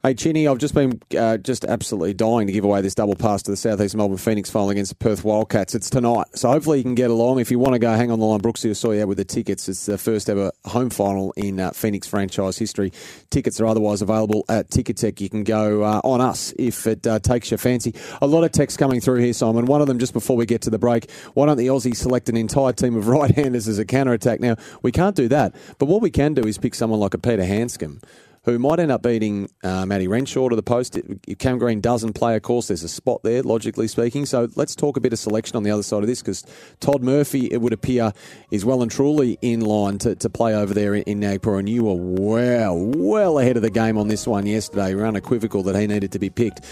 Hey, 0.02 0.14
Chinny, 0.14 0.48
I've 0.48 0.56
just 0.56 0.72
been 0.72 0.98
uh, 1.14 1.36
just 1.36 1.62
absolutely 1.66 2.14
dying 2.14 2.46
to 2.46 2.54
give 2.54 2.64
away 2.64 2.80
this 2.80 2.94
double 2.94 3.14
pass 3.14 3.42
to 3.42 3.50
the 3.50 3.56
Southeast 3.56 3.94
Melbourne 3.94 4.16
Phoenix 4.16 4.48
final 4.48 4.70
against 4.70 4.92
the 4.92 4.94
Perth 4.94 5.24
Wildcats. 5.24 5.74
It's 5.74 5.90
tonight, 5.90 6.24
so 6.34 6.48
hopefully 6.48 6.78
you 6.78 6.84
can 6.84 6.94
get 6.94 7.10
along. 7.10 7.38
If 7.38 7.50
you 7.50 7.58
want 7.58 7.74
to 7.74 7.78
go, 7.78 7.92
hang 7.92 8.10
on 8.10 8.18
the 8.18 8.24
line. 8.24 8.40
Brooksy 8.40 8.68
will 8.68 8.74
sort 8.74 8.96
you 8.96 9.02
out 9.02 9.08
with 9.08 9.18
the 9.18 9.26
tickets. 9.26 9.68
It's 9.68 9.84
the 9.84 9.98
first 9.98 10.30
ever 10.30 10.52
home 10.64 10.88
final 10.88 11.34
in 11.36 11.60
uh, 11.60 11.72
Phoenix 11.72 12.06
franchise 12.06 12.56
history. 12.56 12.94
Tickets 13.28 13.60
are 13.60 13.66
otherwise 13.66 14.00
available 14.00 14.46
at 14.48 14.70
Ticketek. 14.70 15.20
You 15.20 15.28
can 15.28 15.44
go 15.44 15.82
uh, 15.82 16.00
on 16.02 16.22
us 16.22 16.54
if 16.58 16.86
it 16.86 17.06
uh, 17.06 17.18
takes 17.18 17.50
your 17.50 17.58
fancy. 17.58 17.94
A 18.22 18.26
lot 18.26 18.42
of 18.42 18.52
texts 18.52 18.78
coming 18.78 19.02
through 19.02 19.18
here, 19.18 19.34
Simon. 19.34 19.66
One 19.66 19.82
of 19.82 19.86
them 19.86 19.98
just 19.98 20.14
before 20.14 20.34
we 20.34 20.46
get 20.46 20.62
to 20.62 20.70
the 20.70 20.78
break. 20.78 21.10
Why 21.34 21.44
don't 21.44 21.58
the 21.58 21.66
Aussies 21.66 21.96
select 21.96 22.30
an 22.30 22.38
entire 22.38 22.72
team 22.72 22.96
of 22.96 23.06
right-handers 23.08 23.68
as 23.68 23.78
a 23.78 23.84
counter 23.84 24.14
attack? 24.14 24.40
Now 24.40 24.56
we 24.80 24.92
can't 24.92 25.14
do 25.14 25.28
that, 25.28 25.54
but 25.78 25.90
what 25.90 26.00
we 26.00 26.10
can 26.10 26.32
do 26.32 26.40
is 26.40 26.56
pick 26.56 26.74
someone 26.74 27.00
like 27.00 27.12
a 27.12 27.18
Peter 27.18 27.44
Handscomb 27.44 28.00
who 28.44 28.58
might 28.58 28.80
end 28.80 28.90
up 28.90 29.02
beating 29.02 29.50
uh, 29.62 29.84
Matty 29.84 30.08
Renshaw 30.08 30.48
to 30.48 30.56
the 30.56 30.62
post. 30.62 30.96
If 31.28 31.38
Cam 31.38 31.58
Green 31.58 31.80
doesn't 31.80 32.14
play, 32.14 32.36
of 32.36 32.42
course, 32.42 32.68
there's 32.68 32.82
a 32.82 32.88
spot 32.88 33.22
there, 33.22 33.42
logically 33.42 33.86
speaking. 33.86 34.24
So 34.24 34.48
let's 34.56 34.74
talk 34.74 34.96
a 34.96 35.00
bit 35.00 35.12
of 35.12 35.18
selection 35.18 35.56
on 35.56 35.62
the 35.62 35.70
other 35.70 35.82
side 35.82 36.02
of 36.02 36.06
this 36.06 36.22
because 36.22 36.44
Todd 36.80 37.02
Murphy, 37.02 37.48
it 37.50 37.60
would 37.60 37.74
appear, 37.74 38.12
is 38.50 38.64
well 38.64 38.82
and 38.82 38.90
truly 38.90 39.38
in 39.42 39.60
line 39.60 39.98
to, 39.98 40.14
to 40.16 40.30
play 40.30 40.54
over 40.54 40.72
there 40.72 40.94
in, 40.94 41.02
in 41.02 41.20
Nagpur. 41.20 41.58
And 41.58 41.68
you 41.68 41.84
were 41.84 41.94
well, 41.94 42.76
well 42.78 43.38
ahead 43.38 43.56
of 43.56 43.62
the 43.62 43.70
game 43.70 43.98
on 43.98 44.08
this 44.08 44.26
one 44.26 44.46
yesterday. 44.46 44.90
You 44.90 44.96
were 44.96 45.06
unequivocal 45.06 45.62
that 45.64 45.76
he 45.76 45.86
needed 45.86 46.12
to 46.12 46.18
be 46.18 46.30
picked. 46.30 46.64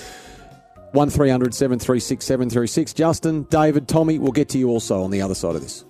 1300 0.93 1.55
736 1.55 2.25
736. 2.25 2.95
Justin, 2.95 3.43
David, 3.51 3.89
Tommy, 3.89 4.19
we'll 4.19 4.33
get 4.33 4.49
to 4.51 4.59
you 4.59 4.71
also 4.71 5.03
on 5.03 5.11
the 5.11 5.21
other 5.21 5.35
side 5.35 5.55
of 5.55 5.61
this. 5.61 5.85